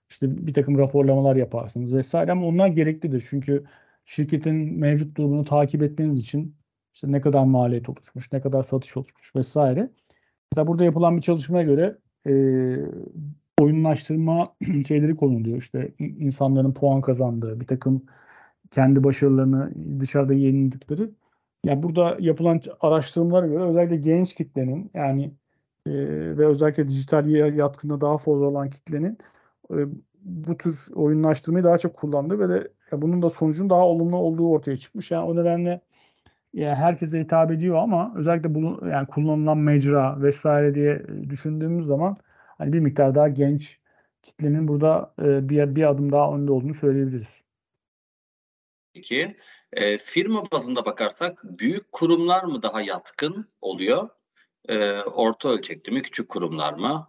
İşte 0.09 0.47
bir 0.47 0.53
takım 0.53 0.77
raporlamalar 0.77 1.35
yaparsınız 1.35 1.93
vesaire 1.93 2.31
ama 2.31 2.47
onlar 2.47 2.67
gereklidir. 2.67 3.25
Çünkü 3.29 3.63
şirketin 4.05 4.79
mevcut 4.79 5.17
durumunu 5.17 5.45
takip 5.45 5.83
etmeniz 5.83 6.19
için 6.19 6.55
işte 6.93 7.11
ne 7.11 7.21
kadar 7.21 7.43
maliyet 7.43 7.89
oluşmuş, 7.89 8.31
ne 8.31 8.41
kadar 8.41 8.63
satış 8.63 8.97
oluşmuş 8.97 9.35
vesaire. 9.35 9.89
Mesela 10.51 10.67
burada 10.67 10.83
yapılan 10.83 11.17
bir 11.17 11.21
çalışmaya 11.21 11.63
göre 11.63 11.97
e, 12.27 12.33
oyunlaştırma 13.61 14.55
şeyleri 14.87 15.15
konuluyor. 15.15 15.57
İşte 15.57 15.91
insanların 15.99 16.73
puan 16.73 17.01
kazandığı, 17.01 17.59
bir 17.59 17.67
takım 17.67 18.05
kendi 18.73 19.03
başarılarını 19.03 19.71
dışarıda 19.99 20.33
yenildikleri. 20.33 21.09
Yani 21.65 21.83
burada 21.83 22.17
yapılan 22.19 22.61
araştırmalara 22.81 23.47
göre 23.47 23.63
özellikle 23.63 23.97
genç 23.97 24.33
kitlenin 24.33 24.91
yani 24.93 25.33
e, 25.87 25.91
ve 26.37 26.47
özellikle 26.47 26.87
dijital 26.89 27.27
yatkınlığı 27.55 28.01
daha 28.01 28.17
fazla 28.17 28.45
olan 28.45 28.69
kitlenin 28.69 29.17
e, 29.71 29.77
bu 30.21 30.57
tür 30.57 30.79
oyunlaştırmayı 30.95 31.63
daha 31.63 31.77
çok 31.77 31.95
kullandığı 31.95 32.39
ve 32.39 32.49
de 32.49 32.71
ya 32.91 33.01
bunun 33.01 33.21
da 33.21 33.29
sonucun 33.29 33.69
daha 33.69 33.87
olumlu 33.87 34.17
olduğu 34.17 34.49
ortaya 34.49 34.77
çıkmış. 34.77 35.11
Yani 35.11 35.25
o 35.25 35.35
nedenle 35.35 35.81
yani 36.53 36.75
herkese 36.75 37.19
hitap 37.19 37.51
ediyor 37.51 37.75
ama 37.77 38.13
özellikle 38.15 38.55
bunu 38.55 38.89
yani 38.89 39.07
kullanılan 39.07 39.57
mecra 39.57 40.21
vesaire 40.21 40.75
diye 40.75 41.03
düşündüğümüz 41.29 41.85
zaman 41.87 42.17
hani 42.57 42.73
bir 42.73 42.79
miktar 42.79 43.15
daha 43.15 43.29
genç 43.29 43.79
kitlenin 44.23 44.67
burada 44.67 45.13
e, 45.21 45.49
bir 45.49 45.75
bir 45.75 45.89
adım 45.89 46.11
daha 46.11 46.35
önde 46.35 46.51
olduğunu 46.51 46.73
söyleyebiliriz. 46.73 47.42
Peki 48.93 49.27
e, 49.73 49.97
firma 49.97 50.43
bazında 50.51 50.85
bakarsak 50.85 51.43
büyük 51.43 51.91
kurumlar 51.91 52.43
mı 52.43 52.62
daha 52.62 52.81
yatkın 52.81 53.47
oluyor? 53.62 54.09
E, 54.69 55.00
orta 55.01 55.50
ölçekli 55.50 55.93
mi 55.93 56.01
küçük 56.01 56.29
kurumlar 56.29 56.73
mı? 56.73 57.07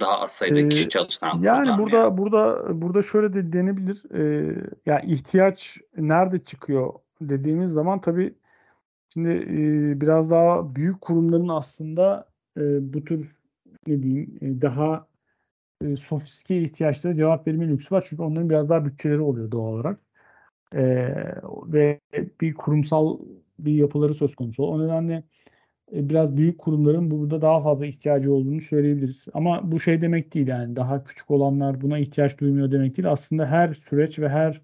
Daha 0.00 0.20
az 0.20 0.32
sayıda 0.32 0.68
kişi 0.68 0.88
çalışan 0.88 1.30
kurumlar 1.30 1.64
yani 1.64 1.78
burada 1.78 1.96
yani? 1.96 2.18
burada 2.18 2.62
burada 2.82 3.02
şöyle 3.02 3.34
de 3.34 3.52
denebilir. 3.52 4.14
E, 4.14 4.54
yani 4.86 5.12
ihtiyaç 5.12 5.78
nerede 5.96 6.44
çıkıyor 6.44 6.94
dediğimiz 7.20 7.72
zaman 7.72 8.00
tabii 8.00 8.34
şimdi 9.12 9.30
e, 9.30 10.00
biraz 10.00 10.30
daha 10.30 10.76
büyük 10.76 11.00
kurumların 11.00 11.48
aslında 11.48 12.28
e, 12.56 12.92
bu 12.94 13.04
tür 13.04 13.36
ne 13.86 14.02
diyeyim 14.02 14.38
e, 14.40 14.62
daha 14.62 15.06
e, 15.84 15.96
sofistike 15.96 16.62
ihtiyaçlara 16.62 17.14
cevap 17.14 17.46
verme 17.46 17.68
lüksü 17.68 17.94
var. 17.94 18.04
Çünkü 18.08 18.22
onların 18.22 18.50
biraz 18.50 18.68
daha 18.68 18.84
bütçeleri 18.84 19.20
oluyor 19.20 19.50
doğal 19.50 19.72
olarak 19.72 20.09
e, 20.74 20.80
ve 21.66 22.00
bir 22.40 22.54
kurumsal 22.54 23.18
bir 23.58 23.74
yapıları 23.74 24.14
söz 24.14 24.34
konusu. 24.34 24.64
O 24.64 24.84
nedenle 24.84 25.24
e, 25.94 26.08
biraz 26.08 26.36
büyük 26.36 26.58
kurumların 26.58 27.10
burada 27.10 27.42
daha 27.42 27.60
fazla 27.60 27.86
ihtiyacı 27.86 28.32
olduğunu 28.32 28.60
söyleyebiliriz. 28.60 29.26
Ama 29.34 29.72
bu 29.72 29.80
şey 29.80 30.02
demek 30.02 30.34
değil 30.34 30.48
yani 30.48 30.76
daha 30.76 31.04
küçük 31.04 31.30
olanlar 31.30 31.80
buna 31.80 31.98
ihtiyaç 31.98 32.38
duymuyor 32.38 32.72
demek 32.72 32.96
değil. 32.96 33.10
Aslında 33.10 33.46
her 33.46 33.72
süreç 33.72 34.18
ve 34.18 34.28
her 34.28 34.62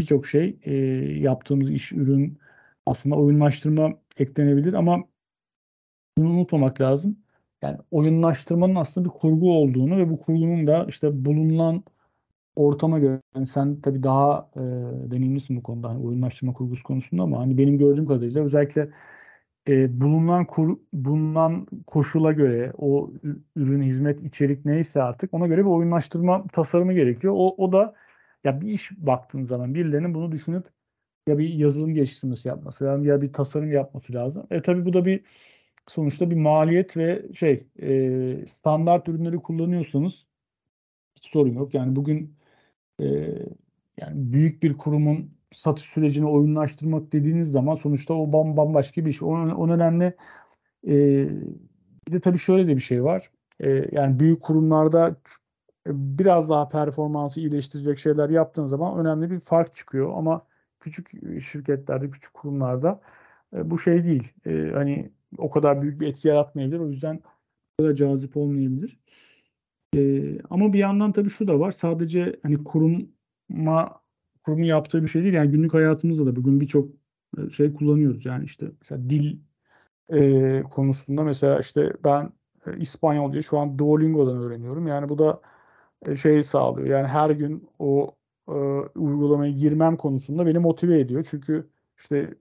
birçok 0.00 0.26
şey 0.26 0.58
e, 0.62 0.74
yaptığımız 1.20 1.70
iş, 1.70 1.92
ürün 1.92 2.38
aslında 2.86 3.16
oyunlaştırma 3.16 3.92
eklenebilir 4.18 4.72
ama 4.72 5.04
bunu 6.18 6.28
unutmamak 6.30 6.80
lazım. 6.80 7.18
Yani 7.62 7.78
oyunlaştırmanın 7.90 8.74
aslında 8.74 9.08
bir 9.08 9.14
kurgu 9.14 9.52
olduğunu 9.52 9.98
ve 9.98 10.10
bu 10.10 10.20
kurgunun 10.20 10.66
da 10.66 10.86
işte 10.88 11.24
bulunan 11.24 11.84
ortama 12.58 12.98
göre 12.98 13.20
yani 13.34 13.46
sen 13.46 13.80
tabii 13.80 14.02
daha 14.02 14.50
e, 14.56 14.60
deneyimlisin 15.10 15.56
bu 15.56 15.62
konuda 15.62 15.88
hani 15.88 16.06
oyunlaştırma 16.06 16.52
kurgusu 16.52 16.82
konusunda 16.82 17.22
ama 17.22 17.38
hani 17.40 17.58
benim 17.58 17.78
gördüğüm 17.78 18.06
kadarıyla 18.06 18.42
özellikle 18.42 18.90
e, 19.68 20.00
bulunan 20.00 20.44
kur, 20.46 20.78
bulunan 20.92 21.66
koşula 21.86 22.32
göre 22.32 22.72
o 22.78 23.10
ürün, 23.56 23.82
hizmet, 23.82 24.22
içerik 24.22 24.64
neyse 24.64 25.02
artık 25.02 25.34
ona 25.34 25.46
göre 25.46 25.60
bir 25.60 25.70
oyunlaştırma 25.70 26.46
tasarımı 26.46 26.92
gerekiyor. 26.92 27.34
O, 27.36 27.54
o 27.64 27.72
da 27.72 27.94
ya 28.44 28.60
bir 28.60 28.68
iş 28.68 28.90
baktığın 28.92 29.44
zaman 29.44 29.74
birilerinin 29.74 30.14
bunu 30.14 30.32
düşünüp 30.32 30.66
ya 31.28 31.38
bir 31.38 31.48
yazılım 31.54 31.94
geliştirmesi 31.94 32.48
yapması 32.48 32.84
lazım 32.84 33.04
ya 33.06 33.20
bir 33.20 33.32
tasarım 33.32 33.72
yapması 33.72 34.12
lazım. 34.12 34.46
E 34.50 34.62
tabii 34.62 34.84
bu 34.84 34.92
da 34.92 35.04
bir 35.04 35.24
sonuçta 35.86 36.30
bir 36.30 36.36
maliyet 36.36 36.96
ve 36.96 37.26
şey 37.34 37.66
e, 37.82 38.46
standart 38.46 39.08
ürünleri 39.08 39.36
kullanıyorsanız 39.36 40.26
hiç 41.16 41.26
sorun 41.26 41.54
yok. 41.54 41.74
Yani 41.74 41.96
bugün 41.96 42.37
e, 43.00 43.06
yani 44.00 44.32
büyük 44.32 44.62
bir 44.62 44.78
kurumun 44.78 45.30
satış 45.52 45.84
sürecini 45.84 46.26
oyunlaştırmak 46.26 47.12
dediğiniz 47.12 47.52
zaman 47.52 47.74
sonuçta 47.74 48.14
o 48.14 48.32
bam 48.32 48.56
bambaşka 48.56 49.04
bir 49.06 49.12
şey. 49.12 49.28
O, 49.28 49.32
o 49.32 49.68
nedenle 49.68 50.16
e, 50.86 50.94
bir 52.08 52.12
de 52.12 52.20
tabii 52.20 52.38
şöyle 52.38 52.68
de 52.68 52.76
bir 52.76 52.80
şey 52.80 53.04
var. 53.04 53.30
E, 53.60 53.88
yani 53.92 54.20
büyük 54.20 54.42
kurumlarda 54.42 55.16
biraz 55.86 56.48
daha 56.50 56.68
performansı 56.68 57.40
iyileştirecek 57.40 57.98
şeyler 57.98 58.30
yaptığın 58.30 58.66
zaman 58.66 58.98
önemli 58.98 59.30
bir 59.30 59.40
fark 59.40 59.74
çıkıyor. 59.74 60.12
Ama 60.16 60.46
küçük 60.80 61.10
şirketlerde, 61.42 62.10
küçük 62.10 62.34
kurumlarda 62.34 63.00
e, 63.56 63.70
bu 63.70 63.78
şey 63.78 64.04
değil. 64.04 64.32
E, 64.46 64.70
hani 64.74 65.10
o 65.38 65.50
kadar 65.50 65.82
büyük 65.82 66.00
bir 66.00 66.06
etki 66.06 66.28
yaratmayabilir. 66.28 66.78
O 66.78 66.86
yüzden 66.88 67.20
kadar 67.78 67.94
cazip 67.94 68.36
olmayabilir. 68.36 68.98
E, 69.96 70.38
ama 70.50 70.72
bir 70.72 70.78
yandan 70.78 71.12
tabii 71.12 71.30
şu 71.30 71.48
da 71.48 71.60
var. 71.60 71.70
Sadece 71.70 72.40
hani 72.42 72.64
kuruma 72.64 74.00
kurumun 74.44 74.64
yaptığı 74.64 75.02
bir 75.02 75.08
şey 75.08 75.22
değil. 75.22 75.34
Yani 75.34 75.50
günlük 75.50 75.74
hayatımızda 75.74 76.26
da 76.26 76.36
bugün 76.36 76.60
birçok 76.60 76.88
e, 77.38 77.50
şey 77.50 77.72
kullanıyoruz. 77.72 78.26
Yani 78.26 78.44
işte 78.44 78.66
mesela 78.80 79.10
dil 79.10 79.38
e, 80.12 80.62
konusunda 80.62 81.22
mesela 81.24 81.60
işte 81.60 81.92
ben 82.04 82.32
e, 82.66 82.76
İspanyolca 82.78 83.42
şu 83.42 83.58
an 83.58 83.78
Duolingo'dan 83.78 84.38
öğreniyorum. 84.38 84.86
Yani 84.86 85.08
bu 85.08 85.18
da 85.18 85.40
e, 86.06 86.14
şey 86.16 86.42
sağlıyor. 86.42 86.88
Yani 86.88 87.08
her 87.08 87.30
gün 87.30 87.68
o 87.78 88.16
e, 88.48 88.52
uygulamaya 88.96 89.52
girmem 89.52 89.96
konusunda 89.96 90.46
beni 90.46 90.58
motive 90.58 91.00
ediyor. 91.00 91.26
Çünkü 91.30 91.70
işte 91.98 92.34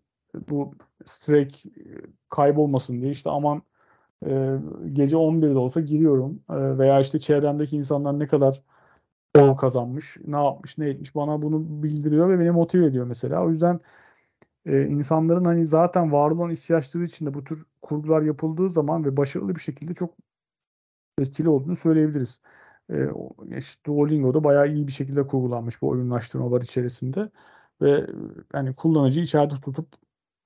bu 0.49 0.73
streak 1.05 1.65
e, 1.65 1.71
kaybolmasın 2.29 3.01
diye 3.01 3.11
işte 3.11 3.29
aman 3.29 3.61
e, 4.25 4.59
gece 4.93 5.15
11'de 5.15 5.57
olsa 5.57 5.81
giriyorum 5.81 6.43
e, 6.49 6.77
veya 6.77 6.99
işte 6.99 7.19
çevremdeki 7.19 7.77
insanlar 7.77 8.19
ne 8.19 8.27
kadar 8.27 8.63
puan 9.33 9.55
kazanmış, 9.57 10.17
ne 10.25 10.35
yapmış, 10.43 10.77
ne 10.77 10.89
etmiş 10.89 11.15
bana 11.15 11.41
bunu 11.41 11.83
bildiriyor 11.83 12.29
ve 12.29 12.39
beni 12.39 12.51
motive 12.51 12.85
ediyor 12.85 13.05
mesela. 13.05 13.45
O 13.45 13.49
yüzden 13.51 13.79
e, 14.65 14.87
insanların 14.87 15.45
hani 15.45 15.65
zaten 15.65 16.11
var 16.11 16.31
olan 16.31 16.51
ihtiyaçları 16.51 17.03
içinde 17.03 17.33
bu 17.33 17.43
tür 17.43 17.65
kurgular 17.81 18.21
yapıldığı 18.21 18.69
zaman 18.69 19.05
ve 19.05 19.17
başarılı 19.17 19.55
bir 19.55 19.61
şekilde 19.61 19.93
çok 19.93 20.13
etkili 21.19 21.49
olduğunu 21.49 21.75
söyleyebiliriz. 21.75 22.41
E, 22.91 23.07
işte 23.57 23.83
Duolingo'da 23.85 24.43
bayağı 24.43 24.69
iyi 24.73 24.87
bir 24.87 24.91
şekilde 24.91 25.27
kurgulanmış 25.27 25.81
bu 25.81 25.87
oyunlaştırmalar 25.89 26.61
içerisinde 26.61 27.29
ve 27.81 28.07
yani 28.53 28.75
kullanıcı 28.75 29.19
içeride 29.19 29.55
tutup 29.55 29.87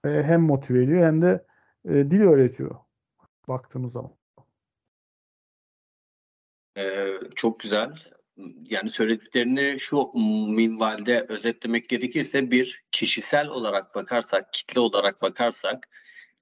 e, 0.05 0.09
hem 0.23 0.41
motive 0.41 0.83
ediyor 0.83 1.05
hem 1.07 1.21
de 1.21 1.45
e, 1.85 2.11
dil 2.11 2.21
öğretiyor 2.21 2.75
baktığımız 3.51 3.93
zaman. 3.93 4.11
Ee, 6.77 7.13
çok 7.35 7.59
güzel. 7.59 7.93
Yani 8.69 8.89
söylediklerini 8.89 9.79
şu 9.79 10.11
minvalde 10.49 11.25
özetlemek 11.29 11.89
gerekirse 11.89 12.51
bir 12.51 12.83
kişisel 12.91 13.47
olarak 13.47 13.95
bakarsak, 13.95 14.53
kitle 14.53 14.81
olarak 14.81 15.21
bakarsak 15.21 15.89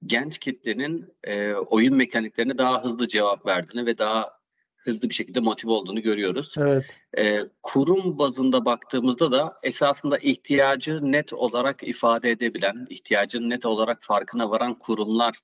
genç 0.06 0.38
kitlenin 0.38 1.14
e, 1.24 1.52
oyun 1.54 1.96
mekaniklerine 1.96 2.58
daha 2.58 2.84
hızlı 2.84 3.08
cevap 3.08 3.46
verdiğini 3.46 3.86
ve 3.86 3.98
daha 3.98 4.40
hızlı 4.76 5.08
bir 5.08 5.14
şekilde 5.14 5.40
motive 5.40 5.72
olduğunu 5.72 6.02
görüyoruz. 6.02 6.54
Evet. 6.58 6.84
E, 7.18 7.40
kurum 7.62 8.18
bazında 8.18 8.64
baktığımızda 8.64 9.32
da 9.32 9.58
esasında 9.62 10.18
ihtiyacı 10.18 11.12
net 11.12 11.32
olarak 11.32 11.88
ifade 11.88 12.30
edebilen, 12.30 12.86
ihtiyacın 12.90 13.50
net 13.50 13.66
olarak 13.66 14.02
farkına 14.02 14.50
varan 14.50 14.78
kurumlar 14.78 15.34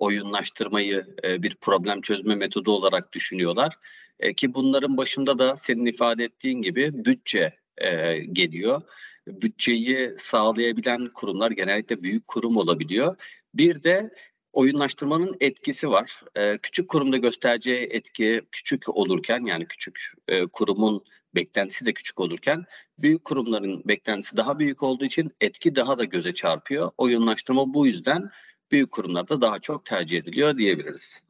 oyunlaştırmayı 0.00 1.06
e, 1.24 1.42
bir 1.42 1.56
problem 1.60 2.00
çözme 2.00 2.34
metodu 2.34 2.70
olarak 2.72 3.12
düşünüyorlar. 3.12 3.74
E, 4.20 4.34
ki 4.34 4.54
bunların 4.54 4.96
başında 4.96 5.38
da 5.38 5.56
senin 5.56 5.86
ifade 5.86 6.24
ettiğin 6.24 6.62
gibi 6.62 7.04
bütçe 7.04 7.54
e, 7.78 8.18
geliyor. 8.18 8.82
Bütçeyi 9.26 10.14
sağlayabilen 10.16 11.08
kurumlar 11.14 11.50
genellikle 11.50 12.02
büyük 12.02 12.26
kurum 12.26 12.56
olabiliyor. 12.56 13.16
Bir 13.54 13.82
de 13.82 14.10
oyunlaştırmanın 14.52 15.36
etkisi 15.40 15.90
var. 15.90 16.20
E, 16.34 16.58
küçük 16.58 16.88
kurumda 16.88 17.16
göstereceği 17.16 17.88
etki 17.90 18.42
küçük 18.52 18.88
olurken 18.88 19.44
yani 19.44 19.66
küçük 19.66 20.12
e, 20.28 20.46
kurumun 20.46 21.04
beklentisi 21.34 21.86
de 21.86 21.92
küçük 21.92 22.20
olurken 22.20 22.64
büyük 22.98 23.24
kurumların 23.24 23.82
beklentisi 23.88 24.36
daha 24.36 24.58
büyük 24.58 24.82
olduğu 24.82 25.04
için 25.04 25.30
etki 25.40 25.76
daha 25.76 25.98
da 25.98 26.04
göze 26.04 26.32
çarpıyor. 26.32 26.90
Oyunlaştırma 26.98 27.74
bu 27.74 27.86
yüzden 27.86 28.30
büyük 28.72 28.90
kurumlarda 28.90 29.40
daha 29.40 29.58
çok 29.58 29.84
tercih 29.84 30.18
ediliyor 30.18 30.58
diyebiliriz. 30.58 31.20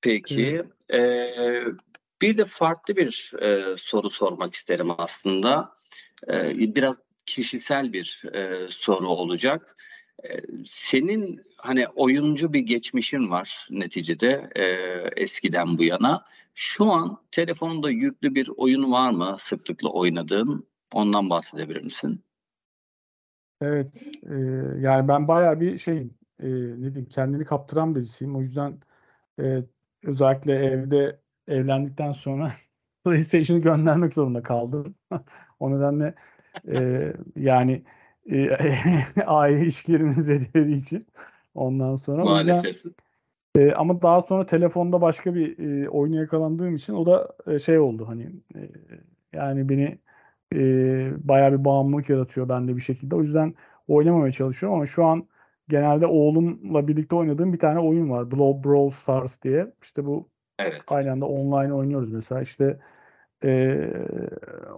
Peki 0.00 0.62
e, 0.92 1.00
bir 2.22 2.38
de 2.38 2.44
farklı 2.44 2.96
bir 2.96 3.32
e, 3.42 3.76
soru 3.76 4.10
sormak 4.10 4.54
isterim 4.54 4.88
aslında. 4.98 5.76
E, 6.28 6.54
biraz 6.74 7.00
kişisel 7.26 7.92
bir 7.92 8.34
e, 8.34 8.66
soru 8.70 9.08
olacak. 9.08 9.76
E, 10.24 10.28
senin 10.64 11.40
hani 11.56 11.88
oyuncu 11.88 12.52
bir 12.52 12.60
geçmişin 12.60 13.30
var 13.30 13.68
neticede 13.70 14.50
e, 14.54 14.64
eskiden 15.22 15.78
bu 15.78 15.84
yana. 15.84 16.26
Şu 16.54 16.84
an 16.84 17.22
telefonunda 17.30 17.90
yüklü 17.90 18.34
bir 18.34 18.48
oyun 18.56 18.92
var 18.92 19.10
mı 19.10 19.36
sıklıkla 19.38 19.88
oynadığın? 19.88 20.66
Ondan 20.92 21.30
bahsedebilir 21.30 21.82
misin? 21.82 22.24
Evet, 23.62 24.12
e, 24.30 24.34
yani 24.80 25.08
ben 25.08 25.28
bayağı 25.28 25.60
bir 25.60 25.78
şey, 25.78 25.98
e, 26.42 26.48
ne 26.48 26.94
diyeyim, 26.94 27.08
kendini 27.10 27.44
kaptıran 27.44 27.94
birisiyim. 27.94 28.36
O 28.36 28.40
yüzden 28.40 28.78
e, 29.40 29.62
özellikle 30.04 30.54
evde 30.54 31.20
evlendikten 31.48 32.12
sonra 32.12 32.52
PlayStation'ı 33.04 33.60
göndermek 33.60 34.14
zorunda 34.14 34.42
kaldım. 34.42 34.94
o 35.60 35.76
nedenle 35.76 36.14
e, 36.68 37.12
yani 37.36 37.82
e, 38.30 38.50
aile 39.26 39.62
ilişkilerimi 39.62 40.22
zedelediği 40.22 40.76
için 40.76 41.06
ondan 41.54 41.96
sonra. 41.96 42.24
Maalesef. 42.24 42.84
Yüzden, 42.84 42.92
e, 43.58 43.72
ama 43.72 44.02
daha 44.02 44.22
sonra 44.22 44.46
telefonda 44.46 45.00
başka 45.00 45.34
bir 45.34 45.58
e, 45.58 45.88
oyuna 45.88 46.16
yakalandığım 46.16 46.74
için 46.74 46.94
o 46.94 47.06
da 47.06 47.36
e, 47.46 47.58
şey 47.58 47.78
oldu 47.78 48.08
hani 48.08 48.22
e, 48.54 48.60
yani 49.32 49.68
beni 49.68 49.98
e, 50.54 51.28
bayağı 51.28 51.52
bir 51.52 51.64
bağımlılık 51.64 52.10
yaratıyor 52.10 52.48
bende 52.48 52.76
bir 52.76 52.80
şekilde. 52.80 53.16
O 53.16 53.20
yüzden 53.20 53.54
oynamamaya 53.88 54.32
çalışıyorum 54.32 54.76
ama 54.76 54.86
şu 54.86 55.04
an 55.04 55.28
genelde 55.68 56.06
oğlumla 56.06 56.88
birlikte 56.88 57.16
oynadığım 57.16 57.52
bir 57.52 57.58
tane 57.58 57.78
oyun 57.80 58.10
var. 58.10 58.30
Brawl 58.30 58.96
Stars 58.96 59.42
diye. 59.42 59.72
İşte 59.82 60.06
bu 60.06 60.28
evet. 60.58 60.82
aynı 60.88 61.12
anda 61.12 61.26
online 61.26 61.74
oynuyoruz 61.74 62.12
mesela. 62.12 62.42
İşte 62.42 62.78
e, 63.44 63.78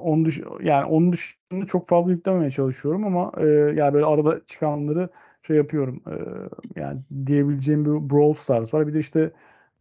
onun 0.00 0.24
dış, 0.24 0.40
yani 0.62 0.84
onun 0.84 1.12
dışında 1.12 1.66
çok 1.66 1.88
fazla 1.88 2.10
yüklememeye 2.10 2.50
çalışıyorum 2.50 3.04
ama 3.04 3.32
e, 3.38 3.46
yani 3.46 3.94
böyle 3.94 4.06
arada 4.06 4.40
çıkanları 4.46 5.08
şey 5.42 5.56
yapıyorum. 5.56 6.02
E, 6.06 6.14
yani 6.80 6.98
diyebileceğim 7.26 7.84
bir 7.84 8.10
Brawl 8.10 8.40
Stars 8.40 8.74
var. 8.74 8.86
Bir 8.86 8.94
de 8.94 8.98
işte 8.98 9.32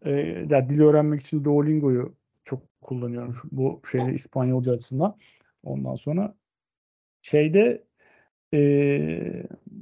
e, 0.06 0.12
yani 0.50 0.70
dil 0.70 0.82
öğrenmek 0.82 1.22
için 1.22 1.44
Duolingo'yu 1.44 2.16
çok 2.46 2.62
kullanıyorum 2.82 3.34
şu, 3.34 3.48
bu 3.52 3.82
şeyde 3.92 4.14
İspanyolca 4.14 4.74
açısından. 4.74 5.16
Ondan 5.64 5.96
sonra 5.96 6.36
şeyde 7.22 7.84
e, 8.54 8.60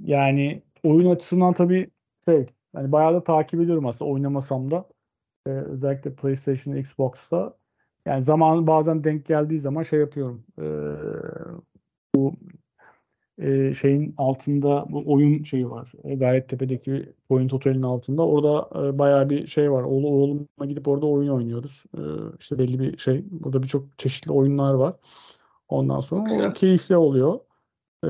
yani 0.04 0.63
oyun 0.84 1.10
açısından 1.10 1.54
tabii 1.54 1.89
şey 2.26 2.46
yani 2.76 2.91
bayağı 2.91 3.13
da 3.13 3.24
takip 3.24 3.62
ediyorum 3.62 3.86
aslında 3.86 4.12
oynamasam 4.12 4.72
da 4.72 4.89
e, 5.48 5.50
özellikle 5.50 6.15
PlayStation, 6.15 6.76
Xbox'ta 6.76 7.58
yani 8.06 8.24
zaman 8.24 8.67
bazen 8.67 9.04
denk 9.04 9.26
geldiği 9.26 9.60
zaman 9.60 9.84
şey 9.84 10.00
yapıyorum. 10.00 10.44
E, 10.60 10.65
bu 12.15 12.34
e, 13.41 13.74
şeyin 13.74 14.13
altında 14.17 14.86
bu 14.89 15.13
oyun 15.13 15.44
şeyi 15.44 15.70
var. 15.70 15.91
E, 16.04 16.15
Gayrettepe'deki 16.15 17.13
Point 17.30 17.54
Otel'in 17.54 17.82
altında. 17.82 18.28
Orada 18.28 18.70
e, 18.88 19.00
bayağı 19.00 19.30
bir 19.30 19.48
şey 19.48 19.72
var. 19.72 19.84
Oğlu, 19.84 20.08
oğlumla 20.08 20.65
gidip 20.67 20.88
orada 20.88 21.06
oyun 21.06 21.30
oynuyoruz. 21.30 21.84
E, 21.98 22.02
işte 22.39 22.60
belli 22.60 22.80
bir 22.80 22.98
şey. 22.98 23.24
Burada 23.32 23.63
birçok 23.63 24.00
çeşitli 24.00 24.32
oyunlar 24.32 24.74
var. 24.74 24.96
Ondan 25.71 25.99
sonra 25.99 26.49
o 26.49 26.53
keyifli 26.53 26.97
oluyor. 26.97 27.39
Ee, 28.03 28.07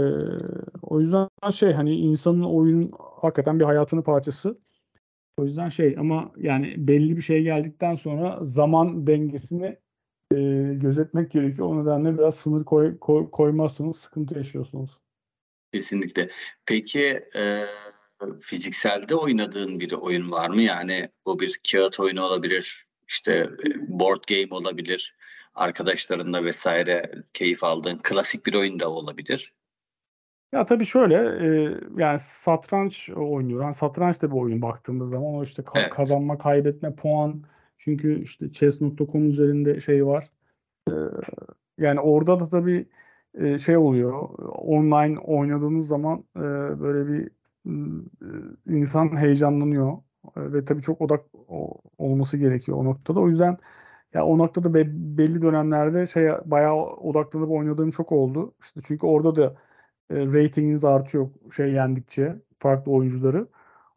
o 0.82 1.00
yüzden 1.00 1.28
şey 1.54 1.74
hani 1.74 1.96
insanın 1.96 2.44
oyun 2.44 2.92
hakikaten 3.22 3.60
bir 3.60 3.66
hayatının 3.66 4.02
parçası. 4.02 4.60
O 5.38 5.44
yüzden 5.44 5.70
şey 5.70 5.96
ama 6.00 6.32
yani 6.38 6.74
belli 6.78 7.18
bir 7.18 7.22
şey 7.22 7.44
geldikten 7.44 7.96
sonra 7.96 8.40
zaman 8.42 9.08
dengesini 9.08 9.78
e, 10.32 10.38
gözetmek 10.74 11.32
gerekiyor. 11.32 11.68
O 11.68 11.82
nedenle 11.82 12.18
biraz 12.18 12.36
sınır 12.36 12.64
koy, 12.64 13.00
koy, 13.00 13.32
koymazsanız 13.32 13.98
sıkıntı 13.98 14.38
yaşıyorsunuz. 14.38 15.00
Kesinlikle. 15.74 16.30
Peki 16.66 17.24
e, 17.36 17.66
fizikselde 18.40 19.16
oynadığın 19.16 19.80
bir 19.80 19.92
oyun 19.92 20.32
var 20.32 20.50
mı? 20.50 20.62
Yani 20.62 21.10
bu 21.26 21.40
bir 21.40 21.60
kağıt 21.72 22.00
oyunu 22.00 22.22
olabilir, 22.22 22.86
işte 23.12 23.34
e, 23.34 24.00
board 24.00 24.24
game 24.30 24.48
olabilir, 24.60 25.16
arkadaşlarınla 25.56 26.46
vesaire 26.46 27.12
keyif 27.34 27.64
aldığın 27.64 28.00
klasik 28.04 28.46
bir 28.46 28.54
oyun 28.54 28.80
da 28.80 28.90
olabilir. 28.90 29.54
Ya 30.54 30.66
tabii 30.66 30.86
şöyle 30.86 31.16
e, 31.16 31.78
yani 31.98 32.20
satranç 32.20 33.10
oynuyor. 33.10 33.64
Yani 33.64 33.74
satranç 33.74 34.22
da 34.22 34.32
bir 34.32 34.36
oyun 34.36 34.62
baktığımız 34.62 35.10
zaman 35.10 35.34
o 35.34 35.44
işte 35.44 35.62
ka- 35.62 35.80
evet. 35.80 35.90
kazanma, 35.90 36.38
kaybetme, 36.38 36.96
puan. 36.96 37.44
Çünkü 37.78 38.22
işte 38.24 38.52
chess.com 38.52 39.30
üzerinde 39.30 39.80
şey 39.80 40.06
var. 40.06 40.30
E, 40.90 40.94
yani 41.78 42.00
orada 42.00 42.40
da 42.40 42.50
tabii 42.50 42.86
e, 43.34 43.58
şey 43.58 43.78
oluyor. 43.78 44.30
Online 44.50 45.20
oynadığınız 45.20 45.88
zaman 45.88 46.24
e, 46.36 46.42
böyle 46.82 47.12
bir 47.12 47.30
e, 47.66 47.74
insan 48.68 49.18
heyecanlanıyor. 49.18 49.98
Ve 50.38 50.66
tabii 50.66 50.82
çok 50.82 51.02
odak 51.02 51.26
olması 51.98 52.38
gerekiyor 52.38 52.78
o 52.78 52.86
noktada. 52.86 53.20
O 53.20 53.28
yüzden 53.30 53.58
ya 54.14 54.26
o 54.26 54.38
noktada 54.38 54.74
be, 54.74 54.84
belli 55.18 55.42
dönemlerde 55.42 56.08
şey 56.08 56.30
bayağı 56.46 56.76
odaklanıp 56.76 57.52
oynadığım 57.52 57.92
çok 57.92 58.12
oldu. 58.12 58.54
İşte 58.62 58.82
çünkü 58.84 59.08
orada 59.08 59.36
da 59.36 59.56
e, 60.10 60.16
ratinginiz 60.26 60.86
artıyor 60.86 61.30
şey 61.56 61.72
yendikçe 61.74 62.36
farklı 62.58 62.92
oyuncuları. 62.92 63.48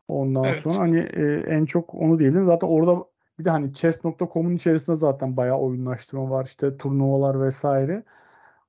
Ondan 0.09 0.45
evet. 0.45 0.57
sonra 0.57 0.79
hani 0.79 0.99
e, 1.01 1.45
en 1.47 1.65
çok 1.65 1.95
onu 1.95 2.19
diyebilirim. 2.19 2.47
Zaten 2.47 2.69
orada 2.69 3.05
bir 3.39 3.45
de 3.45 3.51
hani 3.51 3.75
chess.com'un 3.75 4.55
içerisinde 4.57 4.97
zaten 4.97 5.37
bayağı 5.37 5.59
oyunlaştırma 5.59 6.31
var. 6.31 6.45
İşte 6.45 6.77
turnuvalar 6.77 7.41
vesaire. 7.41 8.03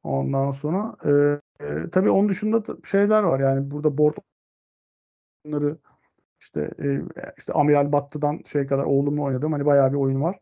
Ondan 0.04 0.52
sonra 0.52 0.96
e, 1.06 1.12
e, 1.66 1.90
tabii 1.92 2.10
onun 2.10 2.30
dışında 2.30 2.64
şeyler 2.84 3.24
var. 3.24 3.40
Yani 3.40 3.72
burada 3.72 3.98
board 3.98 4.14
oyunları 5.46 5.78
işte 6.40 6.72
e, 6.84 7.02
işte 7.38 7.54
Amiral 7.54 7.92
Battı'dan 7.92 8.42
şey 8.46 8.68
kadar 8.68 8.84
oğlumla 8.84 9.22
oynadığım 9.22 9.52
hani 9.52 9.66
bayağı 9.66 9.92
bir 9.92 9.98
oyun 9.98 10.22
var. 10.22 10.40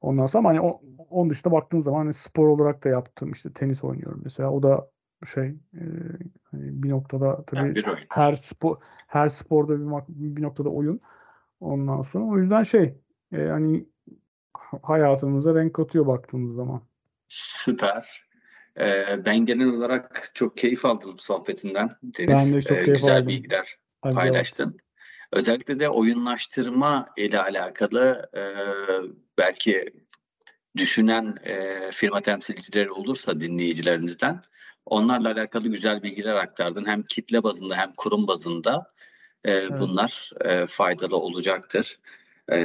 Ondan 0.00 0.26
sonra 0.26 0.48
hani 0.48 0.60
o, 0.60 0.80
onun 1.10 1.30
dışında 1.30 1.52
baktığın 1.52 1.80
zaman 1.80 1.98
hani 1.98 2.12
spor 2.12 2.48
olarak 2.48 2.84
da 2.84 2.88
yaptım. 2.88 3.30
işte 3.30 3.52
tenis 3.52 3.84
oynuyorum 3.84 4.20
mesela. 4.24 4.50
O 4.50 4.62
da 4.62 4.90
şey 5.32 5.46
e, 5.74 5.82
hani 6.50 6.82
bir 6.82 6.90
noktada 6.90 7.44
tabii 7.44 7.82
yani 7.86 7.98
her 8.08 8.32
spor 8.32 8.76
her 9.06 9.28
sporda 9.28 9.78
bir, 9.78 10.36
bir 10.36 10.42
noktada 10.42 10.68
oyun. 10.68 11.00
Ondan 11.60 12.02
sonra 12.02 12.24
o 12.24 12.38
yüzden 12.38 12.62
şey 12.62 12.94
e, 13.32 13.46
hani 13.46 13.86
hayatımıza 14.82 15.54
renk 15.54 15.74
katıyor 15.74 16.06
baktığımız 16.06 16.54
zaman. 16.54 16.82
Süper. 17.28 18.26
Ee, 18.78 19.24
ben 19.24 19.38
genel 19.38 19.68
olarak 19.68 20.30
çok 20.34 20.56
keyif 20.56 20.84
aldım 20.84 21.14
sohbetinden. 21.18 21.90
Deniz 22.02 22.54
ben 22.54 22.60
de 22.60 22.62
çok 22.62 22.78
e, 22.78 22.82
keyif 22.82 23.00
güzel 23.00 23.16
aldım. 23.16 23.28
bilgiler 23.28 23.76
Hadi 24.02 24.14
paylaştın. 24.14 24.76
Özellikle 25.32 25.78
de 25.78 25.88
oyunlaştırma 25.88 27.06
ile 27.16 27.42
alakalı 27.42 28.30
e, 28.36 28.42
belki 29.38 29.92
düşünen 30.76 31.36
e, 31.44 31.90
firma 31.90 32.20
temsilcileri 32.20 32.90
olursa 32.90 33.40
dinleyicilerimizden 33.40 34.42
onlarla 34.86 35.30
alakalı 35.32 35.68
güzel 35.68 36.02
bilgiler 36.02 36.34
aktardın. 36.34 36.86
Hem 36.86 37.02
kitle 37.02 37.42
bazında 37.42 37.76
hem 37.76 37.90
kurum 37.96 38.28
bazında 38.28 38.92
e, 39.44 39.52
evet. 39.52 39.78
bunlar 39.80 40.30
e, 40.40 40.66
faydalı 40.66 41.16
olacaktır. 41.16 41.98
E, 42.52 42.56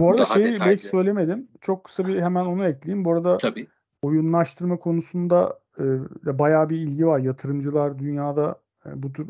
Bu 0.00 0.10
arada 0.10 0.24
şeyi 0.24 0.44
detaylı... 0.44 0.70
belki 0.70 0.82
söylemedim. 0.82 1.48
Çok 1.60 1.84
kısa 1.84 2.06
bir 2.06 2.22
hemen 2.22 2.44
onu 2.44 2.66
ekleyeyim. 2.68 3.04
Bu 3.04 3.12
arada 3.12 3.36
Tabii. 3.36 3.66
oyunlaştırma 4.02 4.76
konusunda 4.76 5.58
e, 5.78 5.84
bayağı 6.38 6.70
bir 6.70 6.76
ilgi 6.76 7.06
var. 7.06 7.18
Yatırımcılar 7.18 7.98
dünyada 7.98 8.60
e, 8.86 9.02
bu 9.02 9.12
tür 9.12 9.28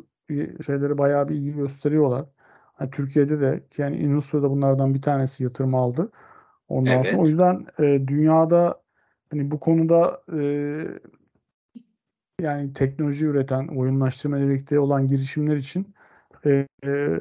şeyleri 0.66 0.98
bayağı 0.98 1.28
bir 1.28 1.34
ilgi 1.34 1.52
gösteriyorlar. 1.56 2.24
Yani 2.80 2.90
Türkiye'de 2.90 3.40
de 3.40 3.62
yani 3.78 3.96
Inustra 3.96 4.42
da 4.42 4.50
bunlardan 4.50 4.94
bir 4.94 5.02
tanesi 5.02 5.44
yatırım 5.44 5.74
aldı. 5.74 6.10
Ondan 6.68 6.94
evet. 6.94 7.06
sonra 7.06 7.22
o 7.22 7.26
yüzden 7.26 7.66
e, 7.78 8.08
dünyada 8.08 8.82
hani 9.30 9.50
bu 9.50 9.60
konuda 9.60 10.22
e, 10.32 10.40
yani 12.40 12.72
teknoloji 12.72 13.26
üreten, 13.26 13.68
oyunlaştırma 13.68 14.38
ile 14.38 14.48
birlikte 14.48 14.80
olan 14.80 15.08
girişimler 15.08 15.56
için 15.56 15.94
e, 16.46 16.66
e, 16.84 17.20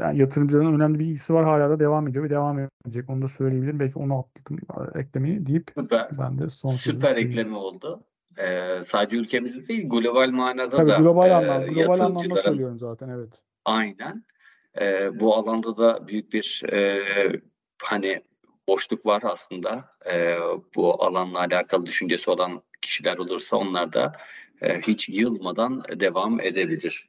yani 0.00 0.18
yatırımcıların 0.18 0.74
önemli 0.74 0.98
bir 0.98 1.04
ilgisi 1.04 1.34
var. 1.34 1.44
Hala 1.44 1.70
da 1.70 1.80
devam 1.80 2.08
ediyor 2.08 2.24
ve 2.24 2.30
devam 2.30 2.58
edecek. 2.58 3.10
Onu 3.10 3.22
da 3.22 3.28
söyleyebilirim. 3.28 3.80
Belki 3.80 3.98
onu 3.98 4.18
atladım 4.18 4.58
eklemeyi 4.94 5.46
deyip 5.46 5.70
Süper. 5.78 6.10
ben 6.18 6.38
de 6.38 6.48
son 6.48 6.70
Süper 6.70 7.16
ekleme 7.16 7.56
oldu. 7.56 8.04
Ee, 8.38 8.84
sadece 8.84 9.16
ülkemizde 9.16 9.68
değil 9.68 9.88
global 9.88 10.30
manada 10.30 10.76
Tabii, 10.76 10.90
da 10.90 10.96
global 10.96 11.30
e, 11.30 11.34
anlamda, 11.34 11.66
global 11.66 12.00
anlamda 12.00 12.36
söylüyorum 12.36 12.78
zaten 12.78 13.08
evet. 13.08 13.42
Aynen. 13.64 14.24
E, 14.80 15.20
bu 15.20 15.34
alanda 15.34 15.76
da 15.76 16.08
büyük 16.08 16.32
bir 16.32 16.62
e, 16.72 17.02
hani 17.82 18.22
boşluk 18.68 19.06
var 19.06 19.22
aslında. 19.24 19.96
E, 20.12 20.36
bu 20.76 21.04
alanla 21.04 21.38
alakalı 21.38 21.86
düşüncesi 21.86 22.30
olan 22.30 22.62
kişiler 22.82 23.18
olursa 23.18 23.56
onlar 23.56 23.92
da 23.92 24.12
e, 24.60 24.80
hiç 24.80 25.08
yılmadan 25.08 25.82
devam 26.00 26.40
edebilir. 26.40 27.08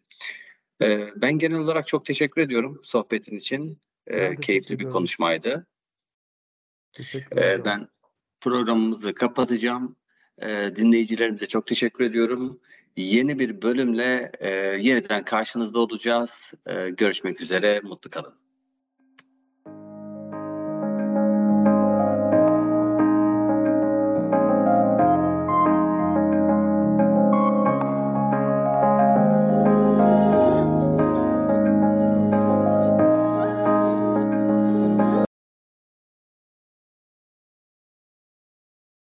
E, 0.81 1.07
ben 1.15 1.37
genel 1.37 1.59
olarak 1.59 1.87
çok 1.87 2.05
teşekkür 2.05 2.41
ediyorum 2.41 2.81
sohbetin 2.83 3.37
için. 3.37 3.81
E, 4.07 4.35
keyifli 4.35 4.79
bir 4.79 4.89
konuşmaydı. 4.89 5.67
E, 7.37 7.65
ben 7.65 7.87
programımızı 8.41 9.13
kapatacağım. 9.13 9.95
E, 10.41 10.71
dinleyicilerimize 10.75 11.45
çok 11.45 11.67
teşekkür 11.67 12.03
ediyorum. 12.03 12.59
Yeni 12.97 13.39
bir 13.39 13.61
bölümle 13.61 14.31
e, 14.39 14.49
yeniden 14.79 15.25
karşınızda 15.25 15.79
olacağız. 15.79 16.53
E, 16.65 16.89
görüşmek 16.89 17.41
üzere, 17.41 17.79
mutlu 17.79 18.09
kalın. 18.09 18.33